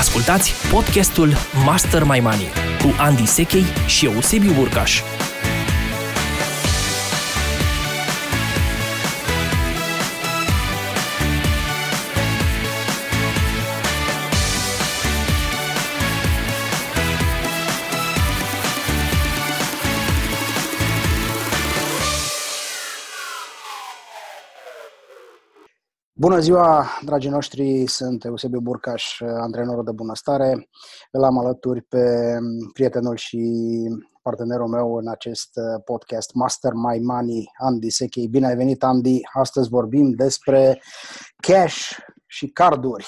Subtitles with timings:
[0.00, 1.32] Ascultați podcastul
[1.64, 2.48] Master My Money
[2.82, 5.00] cu Andy Sechei și Eusebiu Burcaș.
[26.20, 30.68] Bună ziua, dragii noștri, sunt Eusebiu Burcaș, antrenorul de bunăstare.
[31.10, 32.04] Îl am alături pe
[32.72, 33.38] prietenul și
[34.22, 35.50] partenerul meu în acest
[35.84, 38.28] podcast Master My Money, Andy Sechei.
[38.28, 39.20] Bine ai venit, Andy!
[39.32, 40.82] Astăzi vorbim despre
[41.36, 41.90] cash
[42.26, 43.06] și carduri.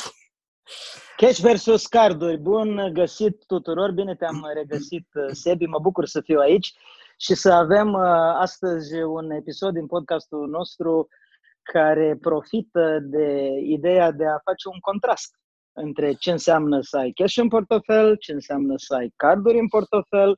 [1.16, 2.38] Cash versus carduri.
[2.38, 6.74] Bun găsit tuturor, bine te-am regăsit, Sebi, mă bucur să fiu aici
[7.16, 8.02] și să avem uh,
[8.38, 11.08] astăzi un episod din podcastul nostru
[11.62, 15.36] care profită de ideea de a face un contrast
[15.72, 20.36] între ce înseamnă să ai cash în portofel, ce înseamnă să ai carduri în portofel,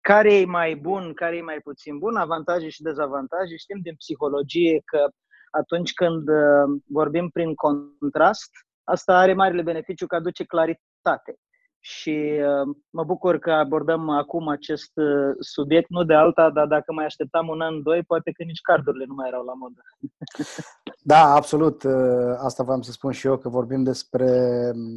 [0.00, 3.56] care e mai bun, care e mai puțin bun, avantaje și dezavantaje.
[3.56, 5.08] Știm din psihologie că
[5.50, 8.50] atunci când uh, vorbim prin contrast,
[8.84, 11.38] asta are marele beneficiu că aduce claritate
[11.80, 16.92] și uh, mă bucur că abordăm acum acest uh, subiect, nu de alta, dar dacă
[16.92, 19.80] mai așteptam un an, doi, poate că nici cardurile nu mai erau la modă.
[21.02, 21.82] Da, absolut.
[21.82, 24.26] Uh, asta vreau să spun și eu, că vorbim despre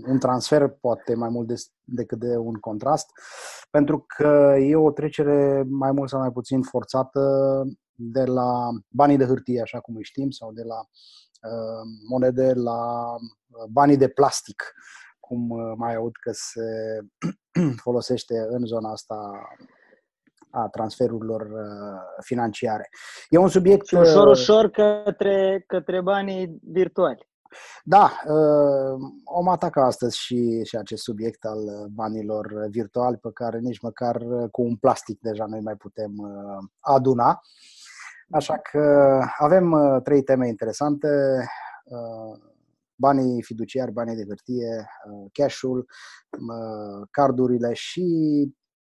[0.08, 3.12] un transfer, poate mai mult de, decât de un contrast,
[3.72, 7.22] pentru că e o trecere mai mult sau mai puțin forțată
[7.94, 13.06] de la banii de hârtie, așa cum îi știm, sau de la uh, monede la
[13.70, 14.74] banii de plastic
[15.28, 17.00] cum uh, mai aud că se
[17.86, 19.16] folosește în zona asta
[20.50, 22.90] a transferurilor uh, financiare.
[23.30, 23.88] E un subiect...
[23.88, 27.32] Și ușor, uh, ușor către, către banii virtuali.
[27.84, 28.12] Da,
[29.24, 34.18] om atacă astăzi și, și acest subiect al banilor virtuali pe care nici măcar
[34.52, 36.12] cu un plastic deja noi mai putem
[36.80, 37.42] aduna.
[38.32, 41.08] Așa că avem trei teme interesante
[43.08, 48.06] banii fiduciari, banii de hârtie, uh, cash-ul, uh, cardurile și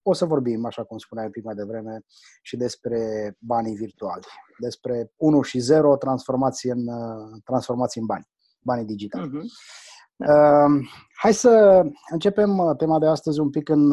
[0.03, 2.01] o să vorbim, așa cum spuneai prima de vreme,
[2.43, 3.01] și despre
[3.39, 4.27] banii virtuali,
[4.59, 8.29] despre 1 și 0 transformați în, uh, transformați în bani,
[8.61, 9.29] banii digitali.
[9.29, 9.49] Uh-huh.
[10.17, 10.87] Uh,
[11.23, 11.83] hai să
[12.13, 13.93] începem tema de astăzi un pic în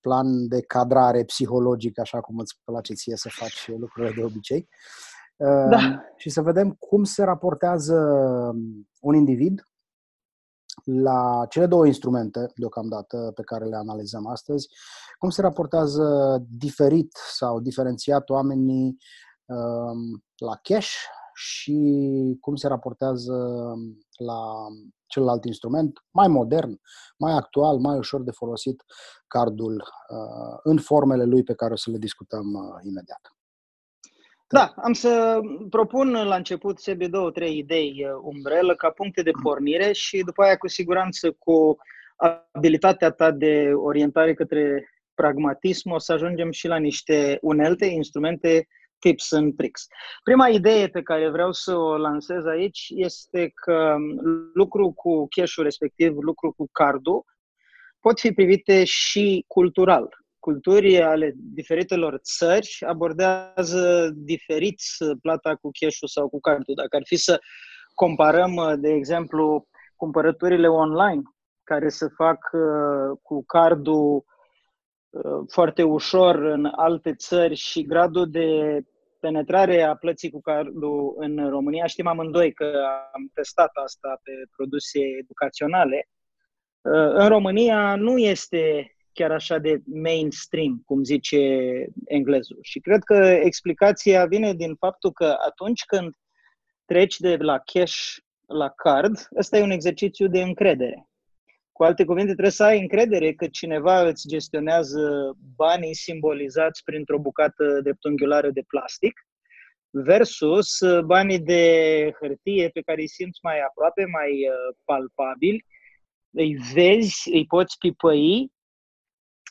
[0.00, 4.68] plan de cadrare psihologic, așa cum îți place ție să faci lucrurile de obicei.
[5.36, 5.76] Da.
[5.76, 7.94] Ehm, și să vedem cum se raportează
[9.00, 9.62] un individ
[10.84, 14.68] la cele două instrumente, deocamdată, pe care le analizăm astăzi,
[15.18, 18.96] cum se raportează diferit sau diferențiat oamenii
[19.46, 20.94] ehm, la cash
[21.34, 21.78] și
[22.40, 23.34] cum se raportează
[24.18, 24.66] la
[25.06, 26.80] celălalt instrument, mai modern,
[27.18, 28.84] mai actual, mai ușor de folosit,
[29.26, 29.74] cardul
[30.08, 33.35] uh, în formele lui pe care o să le discutăm uh, imediat.
[34.48, 35.40] Da, am să
[35.70, 40.42] propun la început sebi două, trei idei uh, umbrelă ca puncte de pornire și după
[40.42, 41.76] aia cu siguranță cu
[42.16, 48.66] abilitatea ta de orientare către pragmatism o să ajungem și la niște unelte, instrumente,
[48.98, 49.86] tips and tricks.
[50.22, 53.96] Prima idee pe care vreau să o lansez aici este că
[54.54, 57.24] lucru cu cash respectiv lucru cu cardul,
[58.00, 64.80] pot fi privite și cultural culturi ale diferitelor țări abordează diferit
[65.20, 66.74] plata cu cash sau cu cardul.
[66.74, 67.40] Dacă ar fi să
[67.94, 71.22] comparăm, de exemplu, cumpărăturile online
[71.62, 74.24] care se fac uh, cu cardul
[75.10, 78.80] uh, foarte ușor în alte țări și gradul de
[79.20, 82.72] penetrare a plății cu cardul în România, știm amândoi că
[83.12, 86.08] am testat asta pe produse educaționale.
[86.80, 91.38] Uh, în România nu este chiar așa de mainstream, cum zice
[92.04, 92.58] englezul.
[92.62, 96.14] Și cred că explicația vine din faptul că atunci când
[96.84, 98.16] treci de la cash
[98.46, 101.08] la card, ăsta e un exercițiu de încredere.
[101.72, 107.80] Cu alte cuvinte, trebuie să ai încredere că cineva îți gestionează banii simbolizați printr-o bucată
[107.82, 109.26] dreptunghiulară de plastic
[109.90, 111.62] versus banii de
[112.20, 115.64] hârtie pe care îi simți mai aproape, mai uh, palpabili,
[116.30, 118.54] îi vezi, îi poți pipăi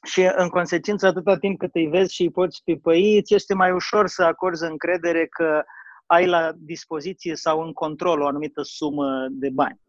[0.05, 3.71] și în consecință, atâta timp cât îi vezi și îi poți pipăi, îți este mai
[3.71, 5.63] ușor să acorzi încredere că
[6.05, 9.79] ai la dispoziție sau în control o anumită sumă de bani.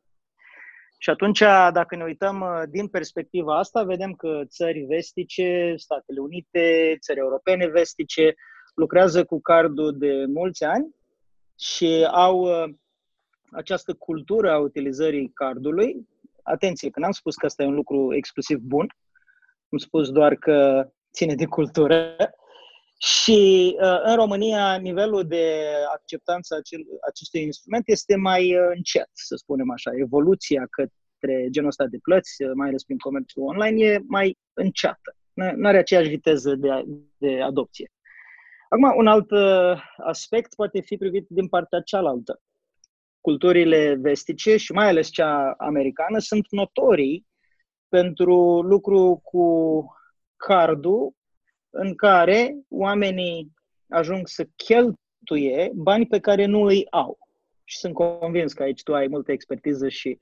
[0.99, 1.39] Și atunci,
[1.73, 7.67] dacă ne uităm uh, din perspectiva asta, vedem că țări vestice, Statele Unite, țări europene
[7.67, 8.35] vestice,
[8.75, 10.95] lucrează cu cardul de mulți ani
[11.59, 12.75] și au uh,
[13.51, 16.07] această cultură a utilizării cardului
[16.43, 18.87] Atenție, că n-am spus că asta e un lucru exclusiv bun,
[19.77, 22.17] am spus doar că ține de cultură.
[22.99, 25.65] Și uh, în România nivelul de
[25.95, 29.91] acceptanță acel, acestui instrument este mai uh, încet, să spunem așa.
[29.95, 35.17] Evoluția către genul ăsta de plăți, uh, mai ales prin comerțul online, e mai înceată.
[35.33, 36.69] Nu are aceeași viteză de,
[37.17, 37.91] de adopție.
[38.69, 39.31] Acum, un alt
[39.97, 42.41] aspect poate fi privit din partea cealaltă.
[43.21, 47.27] Culturile vestice și mai ales cea americană sunt notorii
[47.89, 49.85] pentru lucru cu
[50.37, 51.15] cardul
[51.71, 53.53] în care oamenii
[53.89, 57.19] ajung să cheltuie bani pe care nu îi au.
[57.65, 60.19] Și sunt convins că aici tu ai multă expertiză și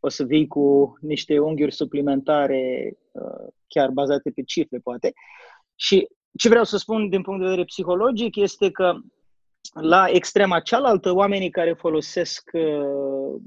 [0.00, 5.12] o să vii cu niște unghiuri suplimentare, uh, chiar bazate pe cifre, poate.
[5.74, 8.94] Și ce vreau să spun din punct de vedere psihologic este că
[9.80, 13.40] la extrema cealaltă, oamenii care folosesc uh,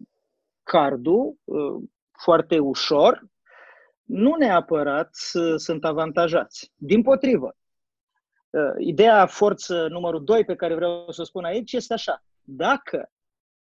[0.64, 1.84] cardul uh,
[2.24, 3.24] foarte ușor,
[4.04, 5.10] nu neapărat
[5.56, 6.72] sunt avantajați.
[6.76, 7.56] Din potrivă,
[8.50, 12.24] uh, ideea forță numărul 2 pe care vreau să o spun aici este așa.
[12.42, 13.12] Dacă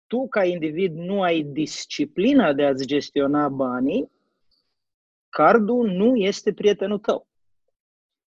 [0.06, 4.10] tu ca individ nu ai disciplina de a-ți gestiona banii,
[5.28, 7.28] cardul nu este prietenul tău.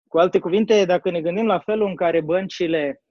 [0.08, 3.02] Cu alte cuvinte, dacă ne gândim la felul în care băncile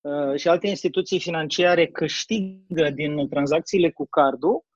[0.00, 4.71] uh, și alte instituții financiare câștigă din tranzacțiile cu cardul, Uh,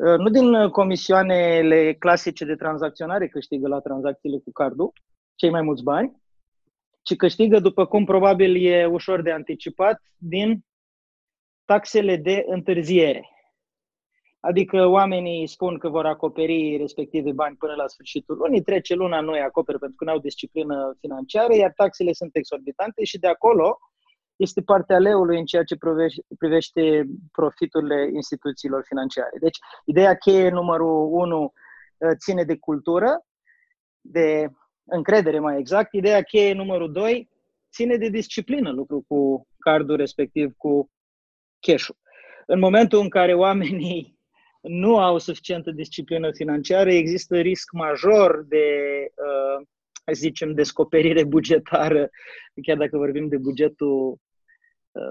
[0.00, 4.92] nu din comisioanele clasice de tranzacționare câștigă la tranzacțiile cu cardul,
[5.34, 6.22] cei mai mulți bani,
[7.02, 10.64] ci câștigă, după cum probabil e ușor de anticipat, din
[11.64, 13.28] taxele de întârziere.
[14.40, 19.32] Adică oamenii spun că vor acoperi respective bani până la sfârșitul lunii, trece luna, nu
[19.32, 23.78] îi acoperă pentru că nu au disciplină financiară, iar taxele sunt exorbitante și de acolo
[24.40, 25.76] este partea leului în ceea ce
[26.38, 29.36] privește profiturile instituțiilor financiare.
[29.40, 31.52] Deci, ideea cheie numărul unu
[32.00, 33.26] ă, ține de cultură,
[34.00, 34.48] de
[34.84, 35.92] încredere mai exact.
[35.92, 37.28] Ideea cheie numărul doi
[37.72, 40.90] ține de disciplină, lucru cu cardul respectiv cu
[41.60, 41.96] cash-ul.
[42.46, 44.18] În momentul în care oamenii
[44.60, 48.66] nu au suficientă disciplină financiară, există risc major de
[49.14, 49.66] uh,
[50.12, 52.10] zicem, descoperire bugetară,
[52.62, 54.29] chiar dacă vorbim de bugetul Uh,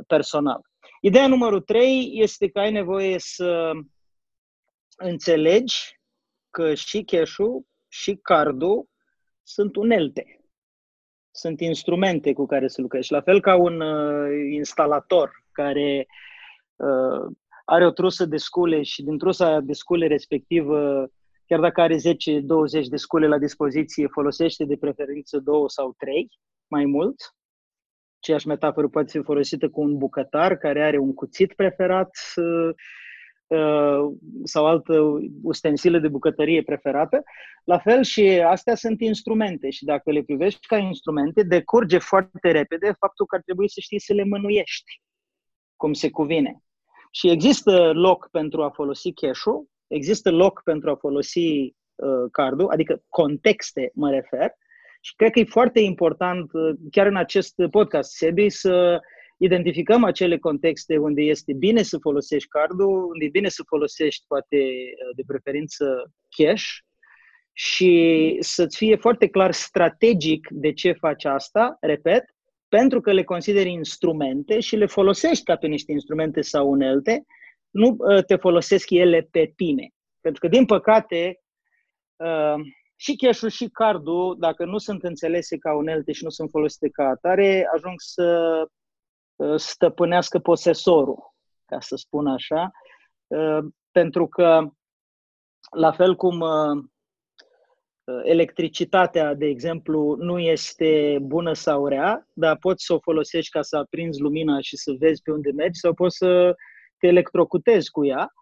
[0.08, 0.62] personal.
[1.02, 3.72] Ideea numărul trei este că ai nevoie să
[4.98, 6.00] înțelegi
[6.50, 7.36] că și cash
[7.88, 8.88] și cardul
[9.44, 10.44] sunt unelte.
[11.31, 13.12] Sunt instrumente cu care să lucrezi.
[13.12, 16.08] La fel ca un uh, instalator care
[16.75, 17.32] uh,
[17.66, 21.08] are o trusă de scule și din trusa de scule respectivă,
[21.46, 22.00] chiar dacă are 10-20
[22.90, 26.30] de scule la dispoziție, folosește de preferință două sau trei,
[26.68, 27.16] mai mult,
[28.21, 32.74] Aceeași metaforă poate fi folosită cu un bucătar care are un cuțit preferat uh,
[34.44, 37.24] sau altă ustensilă de bucătărie preferată.
[37.63, 42.95] La fel și astea sunt instrumente și dacă le privești ca instrumente, decurge foarte repede
[43.00, 45.01] faptul că ar trebui să știi să le mânuiești
[45.75, 46.63] cum se cuvine.
[47.12, 53.04] Și există loc pentru a folosi cash-ul, există loc pentru a folosi uh, cardul, adică
[53.10, 54.54] contexte mă refer,
[55.00, 59.00] și cred că e foarte important, uh, chiar în acest podcast, Sebi, să
[59.38, 64.58] identificăm acele contexte unde este bine să folosești cardul, unde e bine să folosești, poate,
[64.58, 66.65] uh, de preferință, cash
[67.53, 72.24] și să-ți fie foarte clar strategic de ce faci asta, repet,
[72.68, 77.25] pentru că le consideri instrumente și le folosești ca pe niște instrumente sau unelte,
[77.70, 79.89] nu uh, te folosesc ele pe tine.
[80.22, 81.39] Pentru că, din păcate,
[83.01, 87.03] și cash și cardul, dacă nu sunt înțelese ca unelte și nu sunt folosite ca
[87.08, 88.62] atare, ajung să
[89.36, 91.34] uh, stăpânească posesorul,
[91.65, 92.72] ca să spun așa,
[93.27, 93.60] uh,
[93.91, 94.70] pentru că
[95.72, 96.84] la fel cum uh,
[98.24, 103.77] electricitatea, de exemplu, nu este bună sau rea, dar poți să o folosești ca să
[103.77, 106.56] aprinzi lumina și să vezi pe unde mergi sau poți să
[106.98, 108.34] te electrocutezi cu ea.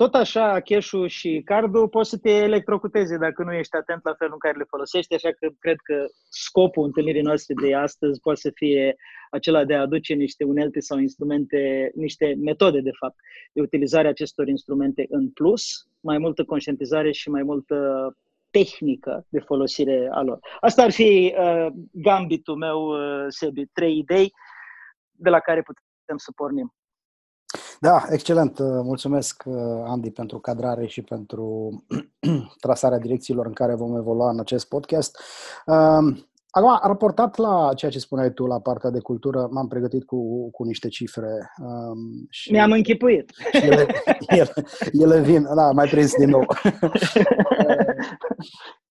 [0.00, 4.32] Tot așa, cash și cardul poți să te electrocuteze dacă nu ești atent la felul
[4.32, 8.50] în care le folosești, așa că cred că scopul întâlnirii noastre de astăzi poate să
[8.54, 8.96] fie
[9.30, 13.16] acela de a aduce niște unelte sau instrumente, niște metode, de fapt,
[13.52, 17.76] de utilizare a acestor instrumente în plus, mai multă conștientizare și mai multă
[18.50, 20.38] tehnică de folosire a lor.
[20.60, 24.32] Asta ar fi uh, gambitul meu, uh, Sebi, trei idei
[25.12, 26.74] de la care putem să pornim.
[27.82, 28.58] Da, excelent.
[28.58, 29.42] Mulțumesc,
[29.84, 31.74] Andy, pentru cadrare și pentru
[32.64, 35.18] trasarea direcțiilor în care vom evolua în acest podcast.
[35.66, 40.50] Um, Acum, raportat la ceea ce spuneai tu, la partea de cultură, m-am pregătit cu,
[40.50, 41.52] cu niște cifre.
[41.58, 43.32] Um, și Mi-am închipuit.
[43.52, 43.86] Și ele,
[44.26, 44.52] ele,
[44.92, 46.46] ele vin, da, mai prins din nou.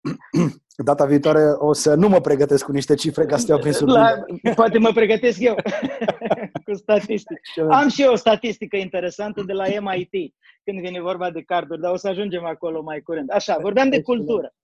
[0.84, 4.24] Data viitoare o să nu mă pregătesc cu niște cifre ca să te prin la,
[4.54, 5.54] Poate mă pregătesc eu
[6.72, 7.58] cu statistici.
[7.70, 11.92] Am și eu o statistică interesantă de la MIT când vine vorba de carduri, dar
[11.92, 13.32] o să ajungem acolo mai curând.
[13.32, 14.54] Așa, vorbeam de cultură.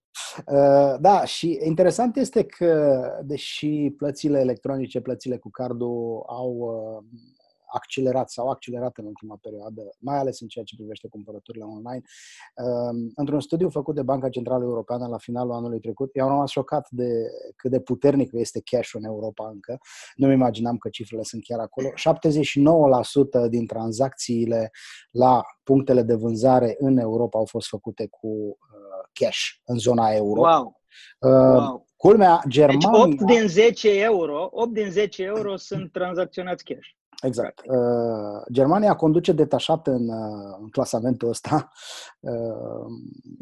[0.46, 7.04] Uh, da, și interesant este că, deși plățile electronice, plățile cu cardul au uh,
[7.72, 12.02] accelerat sau accelerat în ultima perioadă, mai ales în ceea ce privește cumpărăturile online.
[12.54, 16.50] Uh, într-un studiu făcut de Banca Centrală Europeană la finalul anului trecut, eu am rămas
[16.50, 17.08] șocat de
[17.56, 19.78] cât de puternic este cash în Europa încă.
[20.14, 21.88] Nu-mi imaginam că cifrele sunt chiar acolo.
[23.46, 24.70] 79% din tranzacțiile
[25.10, 28.58] la punctele de vânzare în Europa au fost făcute cu
[29.12, 30.40] cash în zona euro.
[30.40, 30.80] Wow.
[31.18, 31.86] Uh, wow.
[31.96, 33.06] Culmea, Germania...
[33.06, 36.88] Deci 8 din 10 euro, 8 din 10 euro sunt tranzacționați cash.
[37.22, 37.60] Exact.
[37.66, 41.68] Uh, Germania conduce detașat în, uh, în clasamentul ăsta.
[42.20, 42.86] Uh,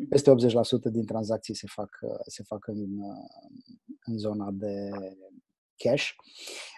[0.08, 3.26] peste 80% din tranzacții se fac, uh, se fac în, uh,
[4.04, 4.90] în zona de
[5.76, 6.08] cash.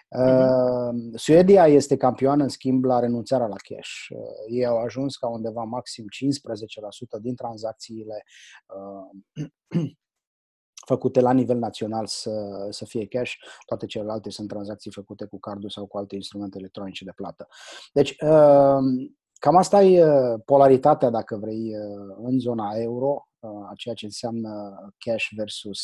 [0.09, 3.91] Uh, Suedia este campioană, în schimb, la renunțarea la cash.
[4.09, 6.05] Uh, ei au ajuns ca undeva maxim
[7.17, 8.23] 15% din tranzacțiile
[8.75, 9.89] uh,
[10.89, 12.31] făcute la nivel național să,
[12.69, 13.33] să fie cash,
[13.65, 17.47] toate celelalte sunt tranzacții făcute cu cardul sau cu alte instrumente electronice de plată.
[17.93, 18.81] Deci, uh,
[19.39, 23.23] cam asta e uh, polaritatea, dacă vrei, uh, în zona euro
[23.69, 24.51] a ceea ce înseamnă
[24.97, 25.79] cash versus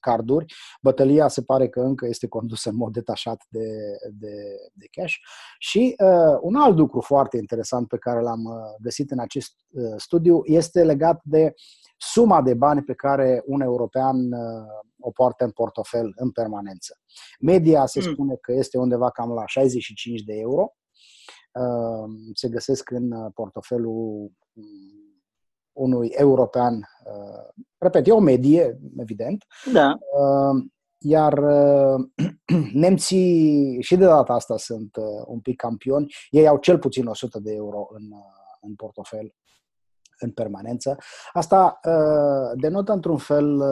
[0.00, 0.54] carduri.
[0.82, 3.68] Bătălia se pare că încă este condusă în mod detașat de,
[4.12, 4.34] de,
[4.72, 5.14] de cash.
[5.58, 8.42] Și uh, un alt lucru foarte interesant pe care l-am
[8.80, 11.54] găsit în acest uh, studiu este legat de
[11.96, 14.66] suma de bani pe care un european uh,
[15.00, 16.98] o poartă în portofel în permanență.
[17.40, 18.12] Media se mm.
[18.12, 20.72] spune că este undeva cam la 65 de euro.
[21.52, 24.30] Uh, se găsesc în portofelul
[25.76, 26.74] unui european.
[26.74, 29.44] Uh, repet, e o medie, evident.
[29.72, 29.98] Da.
[30.18, 30.64] Uh,
[30.98, 32.06] iar uh,
[32.82, 36.14] nemții și de data asta sunt un pic campioni.
[36.30, 38.02] Ei au cel puțin 100 de euro în,
[38.60, 39.34] în portofel
[40.18, 40.96] în permanență.
[41.32, 41.80] Asta
[42.54, 43.62] denotă într-un fel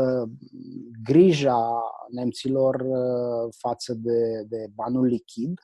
[1.04, 2.84] grija nemților
[3.56, 5.60] față de, de banul lichid,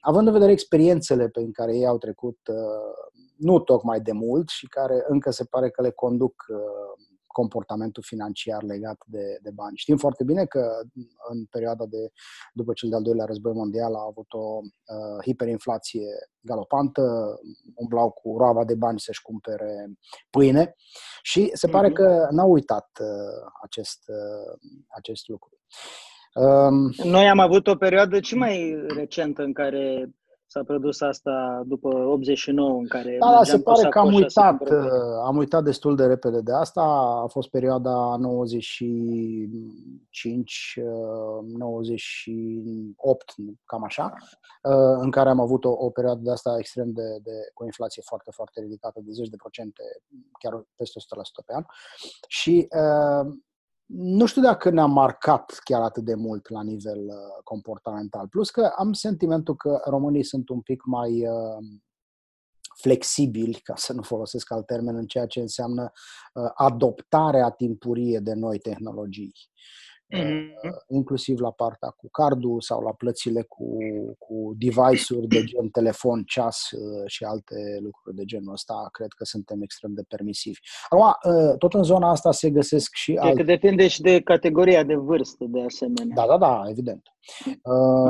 [0.00, 2.38] având în vedere experiențele pe care ei au trecut
[3.36, 7.04] nu tocmai de mult și care încă se pare că le conduc uh,
[7.40, 9.76] comportamentul financiar legat de, de bani.
[9.76, 10.62] Știm foarte bine că
[11.28, 12.02] în perioada de
[12.52, 16.08] după cel de-al doilea război mondial a avut o uh, hiperinflație
[16.40, 17.02] galopantă,
[17.74, 19.72] umblau cu roaba de bani să-și cumpere
[20.30, 20.74] pâine
[21.22, 21.98] și se pare mm-hmm.
[22.00, 24.52] că n-au uitat uh, acest, uh,
[24.88, 25.50] acest lucru.
[26.34, 30.10] Um, Noi am avut o perioadă și mai recentă în care
[30.46, 34.68] s-a produs asta după 89 în care Da, da se pare că am uitat, uh,
[35.24, 36.82] am uitat destul de repede de asta.
[37.22, 40.80] A fost perioada 95
[41.46, 44.14] 98, uh, cam așa,
[44.62, 47.66] uh, în care am avut o, o perioadă de asta extrem de, de cu o
[47.66, 49.82] inflație foarte, foarte ridicată, de 10 de procente,
[50.38, 51.02] chiar peste 100%
[51.46, 51.64] pe an.
[52.28, 52.68] Și
[53.86, 58.28] nu știu dacă ne-a marcat chiar atât de mult la nivel uh, comportamental.
[58.28, 61.64] Plus că am sentimentul că românii sunt un pic mai uh,
[62.76, 65.92] flexibili, ca să nu folosesc alt termen, în ceea ce înseamnă
[66.34, 69.32] uh, adoptarea timpurie de noi tehnologii
[70.14, 70.50] mm-hmm.
[70.88, 73.78] inclusiv la partea cu cardul sau la plățile cu,
[74.18, 79.24] cu device-uri de gen telefon, ceas uh, și alte lucruri de genul ăsta, cred că
[79.24, 80.60] suntem extrem de permisivi.
[80.88, 83.36] Acum, uh, tot în zona asta se găsesc și Cred alte...
[83.36, 86.14] că depinde și de categoria de vârstă, de asemenea.
[86.14, 87.02] Da, da, da, evident.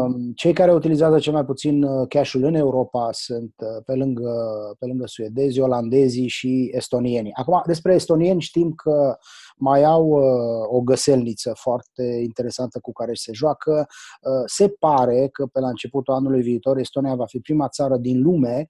[0.04, 0.32] Mm.
[0.34, 4.32] Cei care utilizează cel mai puțin cash-ul în Europa sunt pe lângă,
[4.78, 7.32] pe lângă suedezi, olandezii și estonieni.
[7.32, 9.16] Acum, despre estonieni știm că
[9.58, 13.86] mai au uh, o găselniță foarte interesantă cu care se joacă.
[14.20, 18.22] Uh, se pare că pe la începutul anului viitor Estonia va fi prima țară din
[18.22, 18.68] lume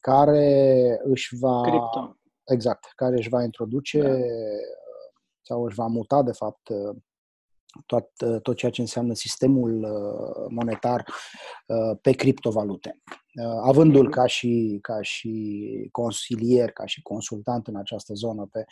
[0.00, 2.16] care își va Crypto.
[2.44, 4.08] exact, care își va introduce da.
[5.42, 6.70] sau își va muta de fapt
[7.86, 8.08] tot,
[8.42, 11.04] tot ceea ce înseamnă sistemul uh, monetar
[11.66, 13.02] uh, pe criptovalute.
[13.42, 14.12] Uh, avându-l mhm.
[14.12, 18.64] ca și, ca și consilier, ca și consultant în această zonă pe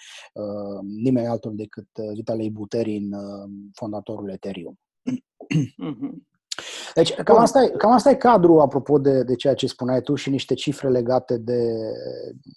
[0.82, 3.10] nimeni altul decât Vitalei Buterin,
[3.74, 4.78] fondatorul Ethereum.
[5.54, 6.30] Mm-hmm.
[6.94, 10.14] Deci, cam asta, e, cam asta e cadrul, apropo de, de ceea ce spuneai tu
[10.14, 11.62] și niște cifre legate de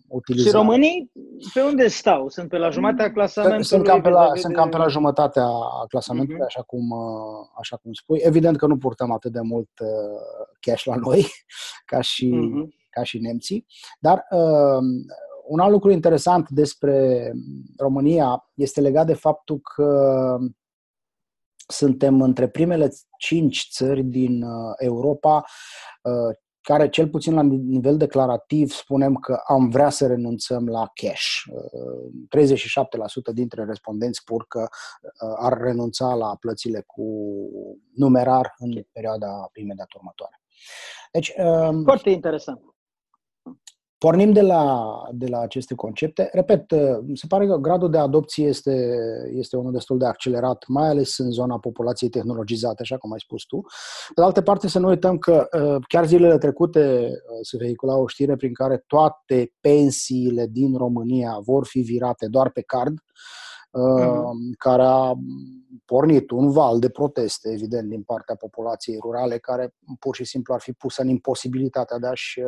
[0.08, 0.50] utilizare.
[0.50, 1.12] Și românii
[1.54, 2.30] pe unde stau?
[2.30, 3.65] Sunt pe la jumătatea clasamentului?
[3.65, 5.48] Sunt cam pe la, sunt cam pe la jumătatea
[5.88, 6.46] clasamentului, uh-huh.
[6.46, 6.94] așa, cum,
[7.60, 8.20] așa cum spui.
[8.22, 9.70] Evident că nu purtăm atât de mult
[10.60, 11.25] cash la noi
[11.92, 12.89] ca și, uh-huh.
[12.89, 13.65] ca și nemții,
[14.00, 14.84] dar uh,
[15.48, 17.32] un alt lucru interesant despre
[17.77, 20.38] România este legat de faptul că
[21.68, 25.44] suntem între primele cinci țări din uh, Europa
[26.01, 31.41] uh, care, cel puțin la nivel declarativ, spunem că am vrea să renunțăm la cash.
[31.48, 31.48] 37%
[33.27, 34.67] uh, dintre respondenți spun că
[35.38, 37.05] ar renunța la plățile cu
[37.95, 40.41] numerar în perioada imediat următoare.
[41.12, 42.62] Deci, um, Foarte interesant.
[44.05, 46.29] Pornim de la, de la aceste concepte.
[46.31, 46.71] Repet,
[47.01, 48.95] mi se pare că gradul de adopție este,
[49.31, 53.43] este unul destul de accelerat, mai ales în zona populației tehnologizate, așa cum ai spus
[53.43, 53.62] tu.
[54.07, 57.97] Pe de altă parte, să nu uităm că uh, chiar zilele trecute uh, se vehicula
[57.97, 64.57] o știre prin care toate pensiile din România vor fi virate doar pe card, mm-hmm.
[64.57, 65.13] care a
[65.85, 70.59] pornit un val de proteste, evident, din partea populației rurale, care pur și simplu ar
[70.59, 72.41] fi pusă în imposibilitatea de a-și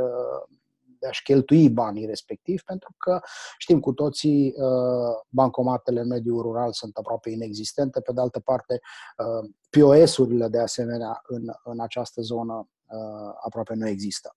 [0.99, 3.19] de a-și cheltui banii respectiv, pentru că
[3.57, 8.01] știm cu toții, uh, bancomatele în mediul rural sunt aproape inexistente.
[8.01, 8.79] Pe de altă parte,
[9.17, 14.35] uh, POS-urile de asemenea în, în această zonă uh, aproape nu există.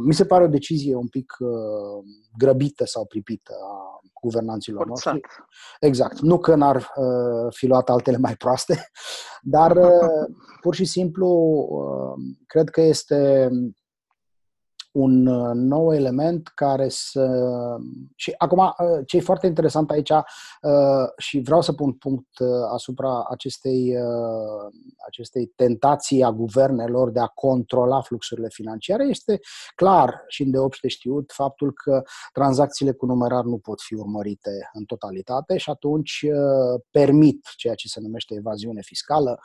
[0.00, 1.36] Mi se pare o decizie un pic
[2.38, 5.12] grăbită sau pripită a guvernanților Forțat.
[5.12, 5.30] noștri.
[5.80, 6.20] Exact.
[6.20, 6.92] Nu că n-ar
[7.50, 8.90] fi luat altele mai proaste,
[9.42, 9.78] dar
[10.60, 11.28] pur și simplu
[12.46, 13.50] cred că este
[14.98, 17.26] un uh, nou element care să...
[18.14, 20.20] Și acum, uh, ce e foarte interesant aici uh,
[21.16, 22.26] și vreau să pun punct
[22.72, 23.96] asupra acestei,
[25.06, 29.40] acestei tentații a guvernelor de a controla fluxurile financiare, este
[29.74, 32.02] clar și îndeopște știut faptul că
[32.32, 36.26] tranzacțiile cu numerar nu pot fi urmărite în totalitate și atunci
[36.90, 39.40] permit ceea ce se numește evaziune fiscală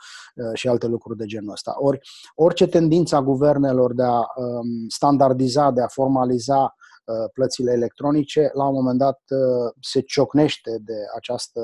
[0.52, 1.74] și alte lucruri de genul ăsta.
[1.78, 2.00] Ori,
[2.34, 6.62] orice tendință a guvernelor de a um, standardiza standardiza, de a formaliza
[7.04, 11.60] uh, plățile electronice, la un moment dat uh, se ciocnește de această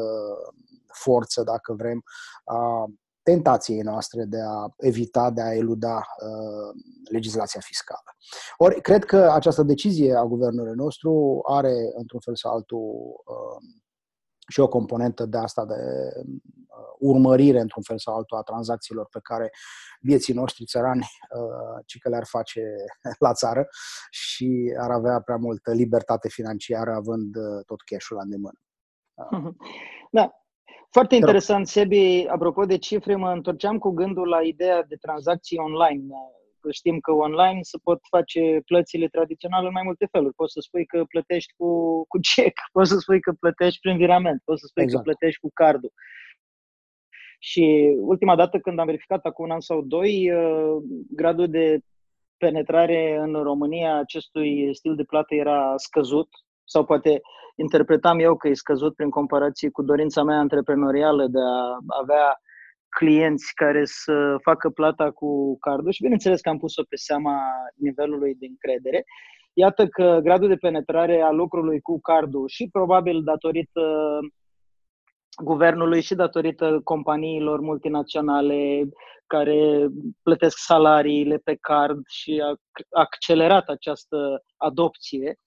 [0.92, 2.02] forță, dacă vrem,
[2.44, 2.84] a
[3.22, 8.16] tentației noastre de a evita, de a eluda uh, legislația fiscală.
[8.56, 13.62] Ori, cred că această decizie a guvernului nostru are, într-un fel sau altul, uh,
[14.50, 16.40] și o componentă de asta de uh,
[16.98, 19.50] urmărire, într-un fel sau altul, a tranzacțiilor pe care
[20.00, 22.62] vieții noștri țărani uh, ci că le-ar face
[23.26, 23.66] la țară
[24.10, 28.60] și ar avea prea multă libertate financiară având uh, tot cash-ul la îndemână.
[30.12, 30.30] Da,
[30.90, 32.26] foarte interesant, Sebi.
[32.28, 36.02] Apropo de cifre, mă întorceam cu gândul la ideea de tranzacții online
[36.70, 40.34] știm că online se pot face plățile tradiționale în mai multe feluri.
[40.34, 41.68] Poți să spui că plătești cu,
[42.08, 45.04] cu check, poți să spui că plătești prin virament, poți să spui exact.
[45.04, 45.92] că plătești cu cardul.
[47.38, 51.80] Și ultima dată când am verificat acum un an sau doi, uh, gradul de
[52.36, 56.28] penetrare în România acestui stil de plată era scăzut
[56.64, 57.20] sau poate
[57.56, 62.40] interpretam eu că e scăzut prin comparație cu dorința mea antreprenorială de a avea
[62.90, 67.40] clienți care să facă plata cu cardul și bineînțeles că am pus-o pe seama
[67.74, 69.04] nivelului de încredere.
[69.52, 74.18] Iată că gradul de penetrare a lucrului cu cardul și probabil datorită
[75.42, 78.88] guvernului și datorită companiilor multinaționale
[79.26, 79.88] care
[80.22, 82.54] plătesc salariile pe card și a
[82.90, 85.38] accelerat această adopție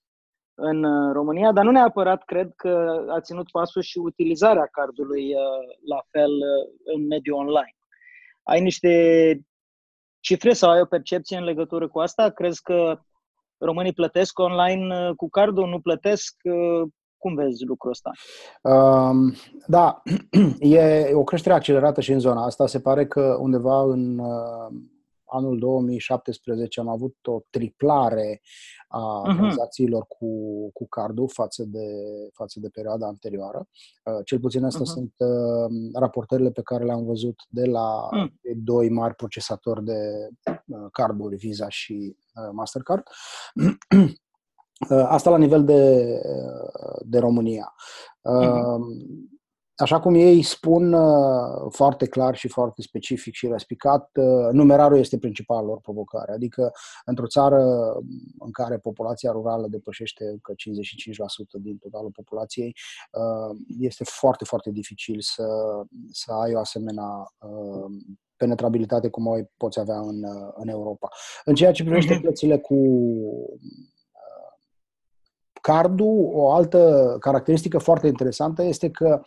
[0.54, 5.76] în uh, România, dar nu neapărat cred că a ținut pasul și utilizarea cardului uh,
[5.88, 7.76] la fel uh, în mediul online.
[8.42, 8.90] Ai niște
[10.20, 12.30] cifre sau ai o percepție în legătură cu asta?
[12.30, 12.98] Crezi că
[13.58, 16.34] românii plătesc online cu cardul, nu plătesc?
[17.18, 18.10] Cum vezi lucrul ăsta?
[18.62, 19.34] Um,
[19.66, 20.02] da,
[20.60, 22.66] e o creștere accelerată și în zona asta.
[22.66, 24.74] Se pare că undeva în uh,
[25.34, 28.40] anul 2017 am avut o triplare
[28.88, 29.36] a uh-huh.
[29.36, 30.26] tranzacțiilor cu,
[30.72, 31.86] cu cardul față de,
[32.32, 33.68] față de perioada anterioară.
[34.04, 34.94] Uh, cel puțin astea uh-huh.
[34.94, 38.30] sunt uh, raportările pe care le-am văzut de la uh-huh.
[38.56, 40.28] doi mari procesatori de
[40.66, 43.02] uh, carduri, Visa și uh, Mastercard.
[44.90, 47.74] Uh, asta la nivel de, uh, de România.
[47.74, 48.78] Uh-huh.
[49.84, 55.18] Așa cum ei spun uh, foarte clar și foarte specific și răspicat, uh, numerarul este
[55.18, 56.32] principala lor provocare.
[56.32, 56.72] Adică,
[57.04, 57.62] într-o țară
[58.38, 60.56] în care populația rurală depășește încă 55%
[61.60, 62.76] din totalul populației,
[63.12, 65.46] uh, este foarte, foarte dificil să,
[66.10, 67.34] să ai o asemenea
[68.36, 71.08] penetrabilitate cum o poți avea în, în Europa.
[71.44, 72.20] În ceea ce privește uh-huh.
[72.20, 72.76] plățile cu
[75.66, 79.20] cardul, o altă caracteristică foarte interesantă este că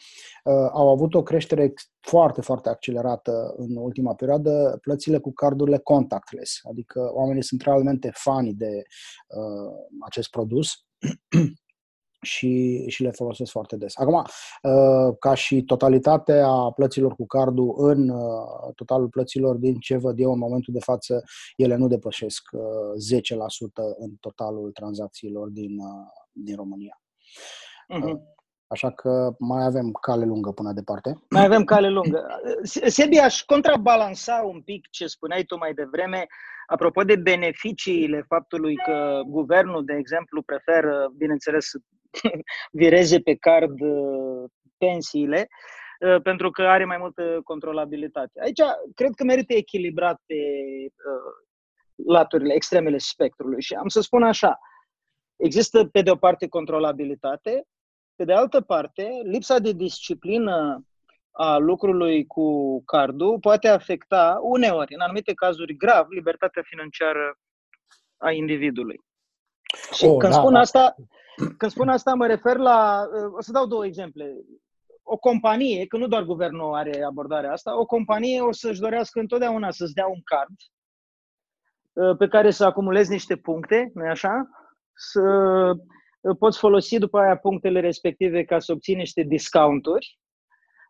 [0.43, 6.60] uh, au avut o creștere foarte, foarte accelerată în ultima perioadă plățile cu cardurile contactless,
[6.69, 8.82] adică oamenii sunt realmente fani de
[9.28, 9.71] uh,
[10.06, 10.67] acest produs
[12.21, 13.93] și, și le folosesc foarte des.
[13.95, 20.19] Acum, uh, ca și totalitatea plăților cu cardul în uh, totalul plăților din ce văd
[20.19, 21.23] eu în momentul de față,
[21.56, 25.77] ele nu depășesc 10% uh, în totalul tranzacțiilor din,
[26.32, 27.01] din România.
[27.93, 28.36] Uh-huh.
[28.67, 31.23] Așa că mai avem cale lungă până departe.
[31.30, 32.25] Mai avem cale lungă.
[32.86, 36.25] Sebi, aș contrabalansa un pic ce spuneai tu mai devreme,
[36.67, 41.80] apropo de beneficiile faptului că guvernul, de exemplu, preferă, bineînțeles, să
[42.82, 45.47] vireze pe card uh, pensiile,
[45.99, 48.39] uh, pentru că are mai multă controlabilitate.
[48.41, 48.62] Aici
[48.95, 50.36] cred că merită echilibrate
[50.86, 51.45] uh,
[52.08, 54.60] laturile, extremele spectrului și am să spun așa,
[55.36, 57.63] există pe de o parte controlabilitate,
[58.15, 60.86] pe de altă parte, lipsa de disciplină
[61.39, 67.38] a lucrului cu cardul poate afecta uneori, în anumite cazuri grav, libertatea financiară
[68.17, 69.02] a individului.
[69.93, 70.60] Și oh, când, da, spun da.
[70.60, 70.95] asta,
[71.58, 73.08] când spun asta, mă refer la.
[73.38, 74.36] O să dau două exemple.
[75.04, 79.71] O companie, că nu doar guvernul are abordarea asta, o companie o să-și dorească întotdeauna
[79.71, 80.56] să-ți dea un card
[82.17, 84.50] pe care să acumulezi niște puncte, nu așa?
[84.93, 85.21] Să
[86.39, 90.19] poți folosi după aia punctele respective ca să obții niște discounturi.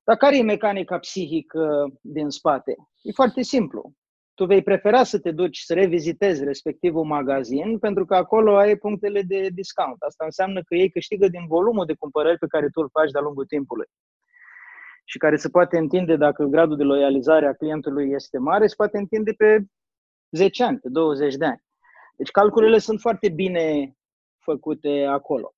[0.07, 2.75] Dar care e mecanica psihică din spate?
[3.01, 3.93] E foarte simplu.
[4.33, 9.21] Tu vei prefera să te duci să revizitezi respectivul magazin pentru că acolo ai punctele
[9.21, 10.01] de discount.
[10.01, 13.21] Asta înseamnă că ei câștigă din volumul de cumpărări pe care tu îl faci de-a
[13.21, 13.87] lungul timpului
[15.09, 18.97] și care se poate întinde, dacă gradul de loializare a clientului este mare, se poate
[18.97, 19.65] întinde pe
[20.31, 21.63] 10 ani, pe 20 de ani.
[22.15, 23.95] Deci calculele sunt foarte bine
[24.43, 25.53] făcute acolo.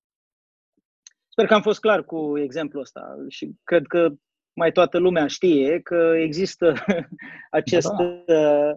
[1.27, 4.09] Sper că am fost clar cu exemplul ăsta și cred că
[4.53, 6.73] mai toată lumea știe că există
[7.59, 8.73] acest, da.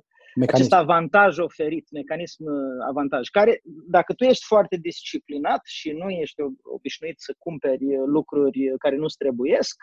[0.46, 6.40] acest avantaj oferit, mecanism uh, avantaj, care, dacă tu ești foarte disciplinat și nu ești
[6.62, 9.76] obișnuit să cumperi lucruri care nu-ți trebuiesc,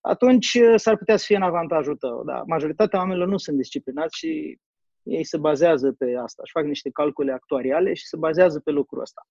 [0.00, 2.24] atunci uh, s-ar putea să fie în avantajul tău.
[2.24, 4.58] Da, majoritatea oamenilor nu sunt disciplinați și
[5.02, 9.00] ei se bazează pe asta, își fac niște calcule actuariale și se bazează pe lucrul
[9.00, 9.22] ăsta.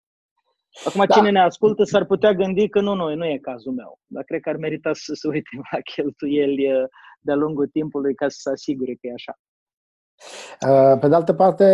[0.85, 1.13] Acum, da.
[1.15, 3.99] cine ne ascultă s-ar putea gândi că nu, nu, nu e cazul meu.
[4.05, 6.87] Dar cred că ar merita să se uite la cheltuieli uh,
[7.19, 9.33] de-a lungul timpului ca să se asigure că e așa.
[10.67, 11.65] Uh, pe de altă parte,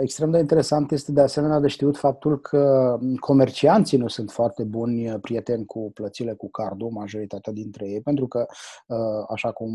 [0.00, 5.10] extrem de interesant este de asemenea de știut faptul că comercianții nu sunt foarte buni
[5.10, 8.46] uh, prieteni cu plățile cu cardul, majoritatea dintre ei, pentru că,
[8.86, 9.72] uh, așa cum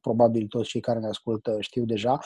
[0.00, 2.18] probabil toți cei care ne ascultă știu deja,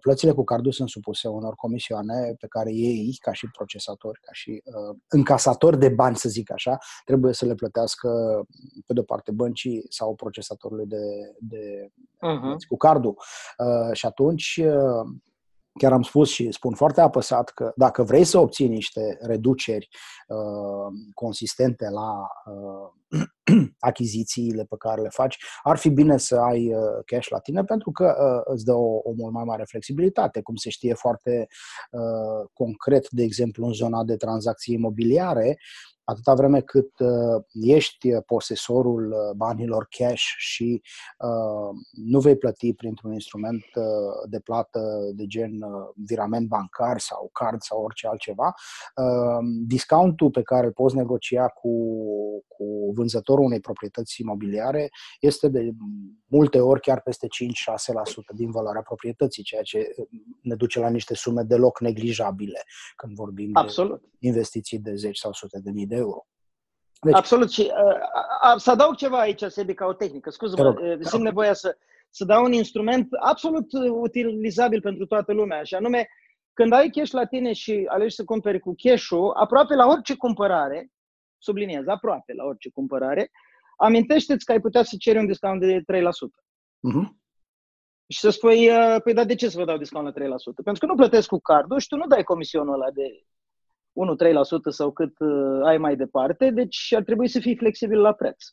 [0.00, 4.62] plățile cu cardul sunt supuse unor comisioane pe care ei, ca și procesatori, ca și
[5.08, 8.08] încasatori de bani, să zic așa, trebuie să le plătească,
[8.86, 12.66] pe de-o parte, băncii sau procesatorului de, de uh-huh.
[12.68, 13.22] cu cardul.
[13.92, 15.06] Și atunci uh,
[15.78, 19.88] chiar am spus și spun foarte apăsat că dacă vrei să obții niște reduceri
[20.28, 26.80] uh, consistente la uh, achizițiile pe care le faci, ar fi bine să ai uh,
[27.04, 30.54] cash la tine pentru că uh, îți dă o, o mult mai mare flexibilitate, cum
[30.54, 31.46] se știe foarte
[31.90, 35.58] uh, concret, de exemplu, în zona de tranzacții imobiliare,
[36.10, 40.82] atâta vreme cât uh, ești posesorul uh, banilor cash și
[41.18, 43.84] uh, nu vei plăti printr-un instrument uh,
[44.28, 44.80] de plată
[45.14, 48.54] de gen uh, virament bancar sau card sau orice altceva,
[48.96, 51.70] uh, discountul pe care îl poți negocia cu,
[52.48, 54.88] cu vânzătorul unei proprietăți imobiliare
[55.20, 55.70] este de
[56.26, 57.30] multe ori chiar peste 5-6%
[58.34, 59.94] din valoarea proprietății, ceea ce
[60.42, 62.62] ne duce la niște sume deloc neglijabile
[62.96, 64.00] când vorbim Absolut.
[64.00, 66.26] de investiții de 10 sau sute de mii de euro.
[67.00, 67.50] Deci, Absolut.
[67.50, 70.30] Și uh, să adaug ceva aici, Sebi, ca o tehnică.
[70.30, 71.76] Scuză-mă, uh, simt nevoia să,
[72.10, 75.62] să dau un instrument absolut utilizabil pentru toată lumea.
[75.62, 76.08] Și anume,
[76.52, 80.90] când ai cash la tine și alegi să cumperi cu cash-ul, aproape la orice cumpărare,
[81.38, 83.30] subliniez, aproape la orice cumpărare,
[83.76, 85.82] amintește-ți că ai putea să ceri un discount de 3%.
[85.82, 87.08] Uh-huh.
[88.08, 90.62] Și să spui, uh, păi da, de ce să vă dau discount la 3%?
[90.64, 93.22] Pentru că nu plătesc cu cardul și tu nu dai comisionul ăla de
[93.98, 98.44] 1-3% sau cât uh, ai mai departe, deci ar trebui să fii flexibil la preț.